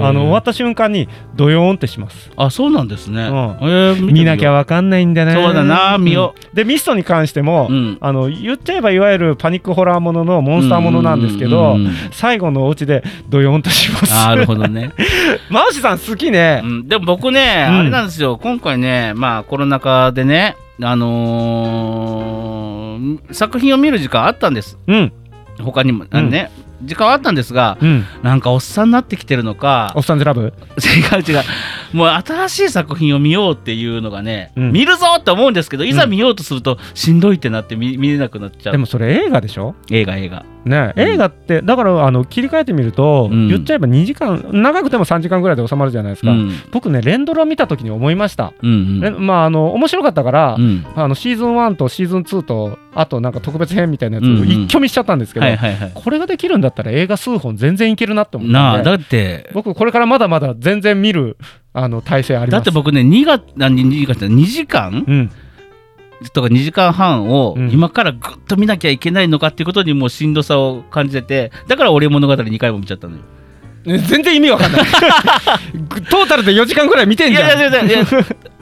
[0.04, 2.32] あの終わった瞬間にドヨーンってします。
[2.36, 3.28] あそうなんですね、うん。
[3.28, 5.34] えー見なきゃわかんないんだね。
[5.34, 6.54] そうだな見よう。
[6.54, 6.56] ん。
[6.56, 7.98] でミストに関しても、うん。
[8.00, 11.78] あの言っちゃえばいわゆるパニックホラーもののモンスターものなんですけど、
[12.12, 14.12] 最後のお家でドヨンとします。
[14.14, 14.92] なるほどね、
[15.50, 16.62] マウシさん好きね。
[16.64, 16.68] う。
[16.68, 17.80] ん、でも僕ね、うん。
[17.80, 18.38] あれなんですよ。
[18.42, 25.14] 今回ねまあコロナ禍でねあのー作品を見る時間あったんですうん
[25.62, 26.52] 他にも、あのね
[26.84, 28.06] 時間はあったんですがうん。
[28.24, 30.52] なんかおっさんになってきてるのかおっさんずラブ？
[31.16, 31.44] 違う違う
[31.94, 34.72] もう新しい作品を見ようっていうのがね、うん。
[34.72, 38.74] 見るぞって思うんですけどいざ見ようとするとしんどいってなって見見れなくなっちゃう。
[38.74, 39.76] でもそれ映画でしょ？
[39.92, 40.46] 映画映画。
[40.66, 41.08] ね、うん。
[41.08, 43.48] 映画ってだからあの切り替えてみると、うん。
[43.48, 46.52] 言っちゃえば2時間長くても3時間ぐらいで収まるじゃないですか、うん。
[46.72, 50.86] 僕ね連ドラ見た時に思いました、うんれまああの面白かったから、うん。
[50.96, 54.50] あのシーズン1とシーズン2とあとなんか特別編みたいなやつうんうん。
[54.50, 55.46] 一挙見しちゃったんですけど、
[55.94, 61.38] これができるんだったら映画数本全然いけるなって思ったなあだって僕これからまだまだ全然見る
[61.74, 62.60] あの体制あります。
[62.60, 65.04] だって僕ね2月あ2月2時間？
[65.08, 65.32] うん。
[66.34, 67.72] とか2時間半をうん。
[67.72, 73.20] 今からぐっと見なきゃいけないのかっていうことにもうしんどさを感じててだから俺物語2回も見ちゃったのよ。
[73.20, 73.28] ね
[73.86, 74.82] 全然意味わかんない。
[76.10, 77.50] トータルで4時間ぐらい見てんいじゃん。
[77.50, 78.06] やいやいやいや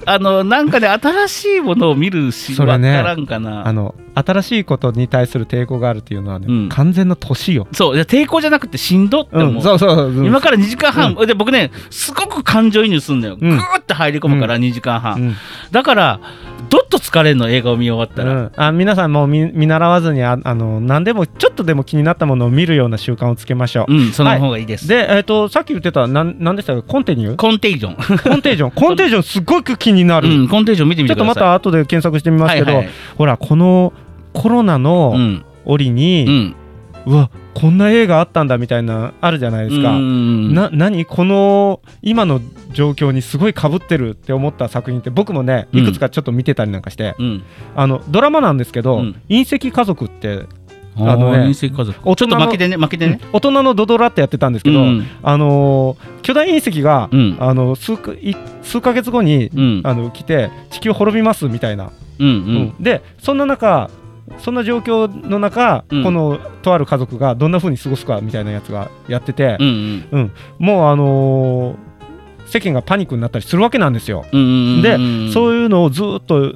[0.05, 3.65] あのなんかね新しいものを見るしそれねわからんかな。
[3.67, 6.69] あの新しいことに対する抵抗があるっていうのはね、うん。
[6.69, 7.95] 完全な年よ、そう。
[7.95, 10.25] いや抵抗じゃなくてしんどって思う、うん、そうそうそう。
[10.25, 13.49] 今から2時間半、で僕ねすごく感情移入するんだよ、うん。
[13.51, 15.35] ぐーって入り込むから2時間半、うん。
[15.71, 16.19] だから
[16.71, 17.49] どっと疲れんの？
[17.49, 18.51] 映画を見終わったら、うん。
[18.55, 26.81] あ皆さんも見見習わずにああの何でもちょっとでも気になったものを見るような習慣をつけましょう、うん、その方がいいです、で、えー、とさっき言ってたなんなんでしたっけ？
[26.81, 27.35] コンティニュー？
[27.35, 27.95] コンテージョン。
[28.17, 28.71] コンテージョン。
[28.73, 31.43] コンテージョンすごく気になる、うん、コンテージョン見てみちょっとてください。
[31.43, 32.89] また後で検索してみますけど、はいはい。
[33.17, 33.91] ほらこの
[34.33, 35.45] コロナうのん。
[35.65, 36.55] 折うに、ん。
[37.05, 41.05] うわこんな映画あったんだみたいなあるじゃないですか、うんな何？
[41.05, 42.39] この今の
[42.71, 47.43] 状況にすごいかぶってるって思った作品って僕もねいくつかちょっと見てたりなんかして、うん。
[47.75, 49.21] あのドラマなんですけど「うん。
[49.29, 50.45] 隕石家族」って
[50.97, 51.93] ああのね隕石家族。
[51.93, 55.07] ちょっと負けてね負けてね、大人のドドラってやってたんですけど、うん。
[55.23, 57.37] あのー巨大隕石が、うん。
[57.39, 59.81] あの数かい数ヶ月後に、うん。
[59.83, 62.33] あの来て地球滅びますみたいな、うんうん。
[62.33, 62.37] う
[62.79, 62.83] ん。
[62.83, 63.89] でそんな中
[64.39, 66.03] そんな状況の中、うん。
[66.03, 70.31] このとある家族がどんな風に過ごすかみたいなやつがやっててう、んうん。
[70.59, 71.91] もうあのー
[72.51, 74.25] 世間がパニックになったりするわけなんですよ。
[74.31, 76.53] うんうんでうんそういうのをずっと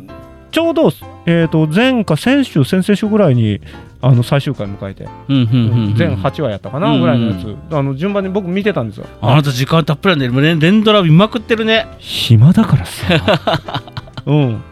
[0.52, 0.92] ちょうど、
[1.26, 3.62] えー、と前か先週先々週ぐらいに
[4.02, 7.56] あの最終回迎えて、うんうんうんうん全8話やったかな、うんぐらいのやつ。
[7.74, 9.06] あの順番に僕見てたんですよ。
[9.22, 11.88] あなた時間たっぷりなんで連連ドラ見まくってるね。
[12.00, 13.84] 暇だからさ。
[14.28, 14.64] うん、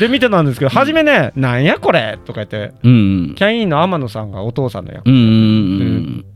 [0.00, 5.08] で見てたんですけど初めね「なんやこれ!」とか言ってうんキャインの天野さんがお父さんの役。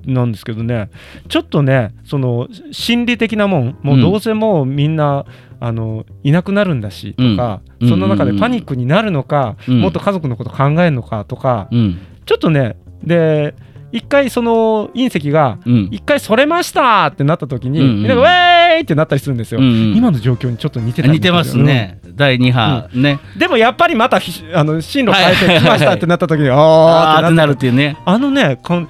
[0.05, 0.91] なんですけどね
[1.29, 5.25] ちょっとねその心理的なもんもうどうせもうみんな、
[5.61, 7.89] あのいなくなるんだしとか、うん。
[7.89, 9.81] その中でパニックになるのか、うん。
[9.81, 11.99] もっと家族のこと考えるのかとか、うん。
[12.27, 13.55] ちょっとねで
[13.93, 15.89] 一回その隕石がうん。
[15.91, 17.97] 一回それましたってなった時に、うんうん。
[17.99, 23.39] みんながウェーイってなったりするんですよ、うん今の状況にちょっと似てたり似てますね、第2波、ねうん。
[23.39, 27.97] でもやっぱりまたひあの進路変えてきましたってなった時に、ああーってなーってなるるっていうね。
[28.05, 28.89] あのねこん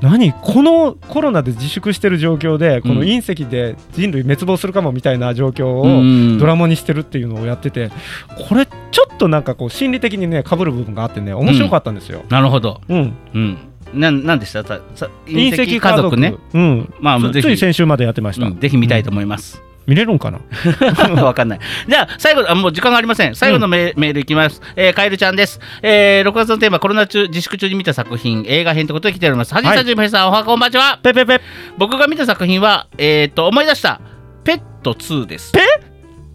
[0.00, 0.32] 何？
[0.32, 7.90] このコロナで自粛してる状況でこのうん隕石で人類滅亡するかもみたいな状況うんをドラマにしてるっていうのをやってて
[8.48, 12.24] これちょっとなんかこう心理的にね被る部分があってね面白かったんですよ。
[12.28, 12.80] なるほど。
[12.88, 13.58] うん、うん
[13.92, 14.62] なんなんでした？
[14.64, 18.46] ささ隕隕石石家族ね、うん、つまあつい先週までやってました。
[18.46, 20.40] うんぜひ見たいと思います、見れるんかな？
[21.22, 21.60] わかんない。
[21.88, 23.34] じゃあ、最後、あもう時間がありません。
[23.34, 24.60] 最後のメ,、メールいきます。
[24.76, 25.60] えー、カエルちゃんです。
[25.82, 29.54] えー、6月のテーマ、コロナ中、自粛中に見た作品、映画編ということで来ております。
[29.54, 30.98] はじめさん、じゅんぺいさん、おはこんばんちは。
[31.02, 31.40] ペペペ
[31.78, 34.00] 僕が見た作品は、えー、と、思い出した、
[34.44, 35.52] ペット2です。
[35.52, 35.60] ペ？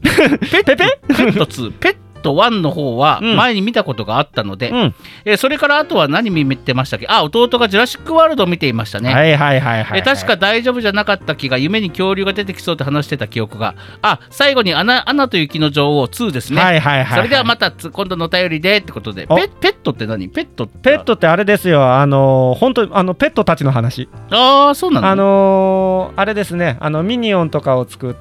[0.03, 0.75] ペペ？
[0.75, 0.75] ペ？
[0.75, 0.83] ペ？
[1.13, 1.71] ット2。
[1.73, 3.35] ペット1の方はうん。
[3.35, 4.95] 前に見たことがあったので、うん。
[5.25, 7.07] えーそれからあとは何見てましたっけ？
[7.09, 9.13] あ、弟がジュラシックワールドを見ていましたね。
[9.13, 13.75] はいはいはいはい、え確か大丈夫じゃなかった気が夢に恐竜が出てきそうと話してた記憶が。
[14.01, 17.17] あ最後にアナ「アナと雪の女王2」ですね、はいはいはいはい。
[17.17, 19.25] それではまたつ今度のお便りでってことで。
[19.29, 19.35] お。
[19.35, 20.29] ペペットって何？
[20.29, 20.77] ペットって。
[20.91, 21.93] ペットってあれですよ。
[21.93, 24.09] あのー本当あのペットたちの話。
[24.31, 25.07] ああそうなの？
[25.09, 26.77] あのーあれですね。
[26.79, 28.13] あのミニオンとかを作っ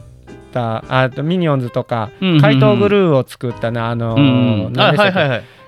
[0.57, 4.17] たあとミニオンズとか、怪盗グルーを作ったねあの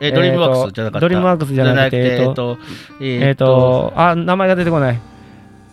[0.01, 1.01] えードリームワークスじゃなかった。
[1.01, 2.59] ドリームワークスじゃなくてえっと
[3.01, 5.01] えっ、とあ名前が出てこない。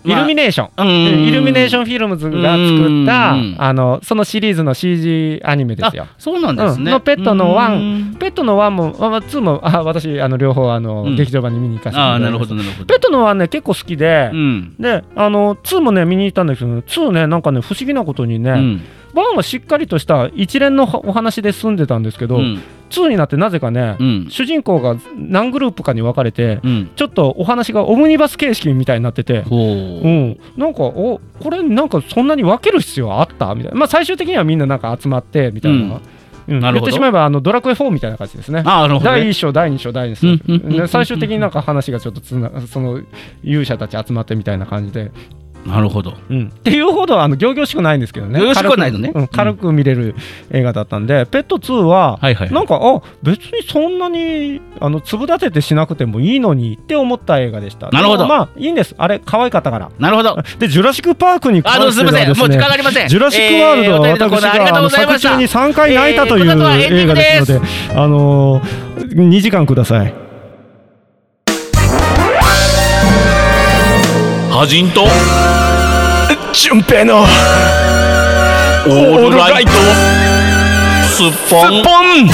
[0.04, 6.04] イまあルミネーション、イルミネーションフィルムズが作ったあのそのシリーズの CG アニメですよ。
[6.04, 6.16] あ。
[6.20, 6.92] そうなんですね、うん。
[6.92, 7.74] のペットのワン。
[7.74, 7.78] う
[8.14, 8.16] ん。
[8.20, 11.16] ペットの1も、あ2もあ私あの両方あの、うん。
[11.16, 12.40] 劇場版に見に行かせていああなるた。
[12.40, 12.86] だきましたほどなるほど。
[12.86, 14.76] ペットの1ね結構好きで、うん。
[14.80, 18.82] であの2もね見に行ったんですけど2ねなんかね不思議なことにね、うん
[19.16, 22.62] 1はしっかりとした一連のお話で済んでたんですけど、うん。
[22.90, 24.28] 2になってなぜかね、うん。
[24.30, 26.92] 主人公が何グループかに分かれて、うん。
[26.96, 29.60] ちょっとお話がオムニバス形式みたいになってて、ほう。
[29.60, 33.56] うん、なんかおこれなんかそんなに分ける必要あった？
[33.56, 36.02] みたいな、まあ、最終的にはみんななんか集まってみたいな、うん。
[36.48, 38.62] 言ってしまえばあのドラクエ4みたいな感じですね。
[38.64, 39.30] 第ね。
[39.30, 43.02] 1章、第2章、第2章、最終的になんか話がちょっとつなその
[43.44, 45.12] 勇者たち集まってみたいな感じで、
[45.66, 46.14] なるほど。
[46.30, 48.40] うん、っていうほどあの仰々しくないんですけどね。
[48.40, 49.12] 仰々しくはないのね。
[49.12, 50.16] 軽く,、うん、軽く見れる
[50.52, 57.90] 映画だったんで、ペット2は、はいはいなんかあ別にそんなにあの粒立ててしなくてもいいのにって思った映画でした。
[57.90, 58.28] なるほど。
[58.28, 58.96] まあいいんです。
[58.98, 59.90] あれ可愛かったから。
[59.98, 60.38] なるほど。
[60.60, 62.42] でジュラシック・パークにあのす関してはですみません。
[62.42, 63.08] もう時間があねりません。
[63.08, 68.86] ジュラシック・ワールドは私があの作中に3回泣いたという映画ですのであのー
[69.16, 70.25] 2時間ください
[74.56, 75.06] ハジンと？
[76.54, 79.72] 純平のオールライト。
[81.12, 81.84] スッポン。
[81.84, 82.28] ポン。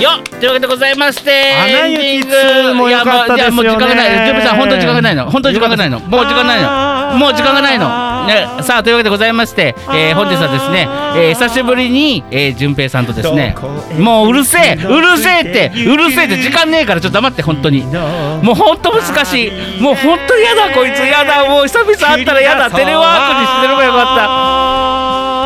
[0.00, 2.36] よっというわけでございましてアナ雪エンディング
[2.70, 3.62] 2も良かったですよね。
[3.62, 4.26] いやもう時間がない。
[4.26, 5.30] ジョブさん本当に時間がないの。
[5.30, 6.00] 本当に時間がないの。
[6.00, 7.18] もう時間ないの。
[7.18, 13.54] もう時間がないのねさあというわけでございまして、えー本日はですね、えー久しぶりに、えー、順平さんとですね
[13.98, 17.82] もううるせえうるせえってうるせえって時間ねえからちょっと黙って本当に。
[17.82, 19.80] もう本当難しい。
[19.80, 21.48] もう本当嫌だこいつ嫌だ。
[21.48, 22.70] もう久々会ったら嫌だ。
[22.70, 24.02] テレワークにしてればよか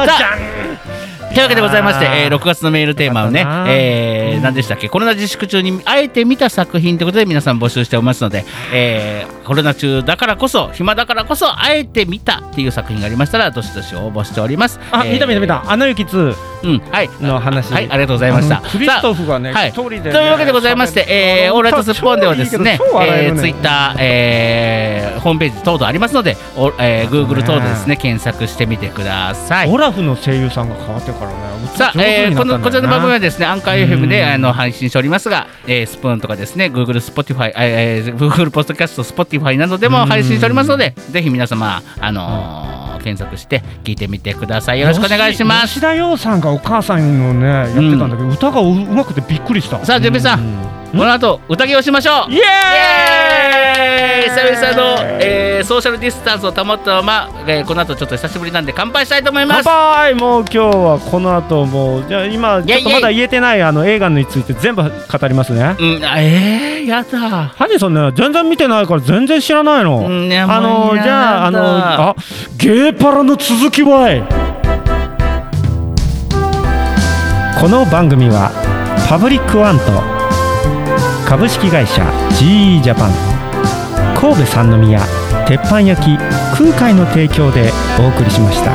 [0.04, 0.41] った
[1.32, 4.88] というわけでございまして、えー6月のメールテーマをねえー、何でしたっけ？
[4.88, 14.78] コロナ自粛中にあえて見た作品ということで皆さん募集しておりますので、えーコロナ中だからこそ暇だからこそあえて見たっていう作品がありましたらどしどし応募しております。
[14.92, 15.64] あ、えー見た見た見た。
[15.70, 17.10] アナ雪2うんはい。
[17.20, 17.72] の話。
[17.72, 18.60] はいありがとうございました。
[18.60, 29.70] クリストフがねはいというわけでございまして、えー、オールライトスッポンではですねええー、ツイッター、えー、ホームページ等々ありますので、おえー、Google 等でですね検索してみてください。
[29.70, 34.28] オラフの声優さんが変わってからねさあ、えーこのこちらの番組はですね、アンカー FM でうん。
[34.28, 44.80] あの配信しておりますが、えースプーンとかですね、Google、Spotify、えー、Google ポッドキャスト、Spotify などでも配信しておりますので、ぜひ皆様、あのー検索して聞いてみてください。
[44.80, 45.68] よろしくお願いします。
[45.68, 49.84] 吉田羊さんがお母さんのねやってたんだけど、歌がううまくてびっくりした。
[49.84, 52.30] さあ、順平さん、この後、宴をしましょう。
[52.30, 54.28] イエーイ！
[54.28, 59.68] 久々の、えーソーシャルディスタンスを保ったまま、えーこの後ちょっと久しぶりなんで乾杯したいと思いま乾す。
[59.68, 60.14] 杯！
[60.14, 64.88] もう今日はこの後もうじゃあ今ちょっとまだ言えてないあの映画について全部語
[65.28, 65.76] りますね。
[65.78, 67.18] うえー、やだ。
[67.56, 72.16] ハジさんね全然見てないから全然知らないの、うんあのじゃああのあ
[72.58, 74.20] ゲーパラの続きはい
[77.58, 78.50] この番組は
[79.08, 80.11] パブリックワンと
[81.32, 82.02] 株式会社
[82.38, 83.12] GE ジャパン
[84.14, 85.00] 神戸三宮
[85.48, 88.72] 鉄板焼き空海の提供でお送りしました。
[88.72, 88.74] あ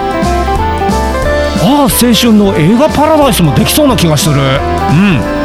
[1.61, 4.35] あ青春の映画パラダイスもできそうな気がする。
[4.37, 5.36] うん。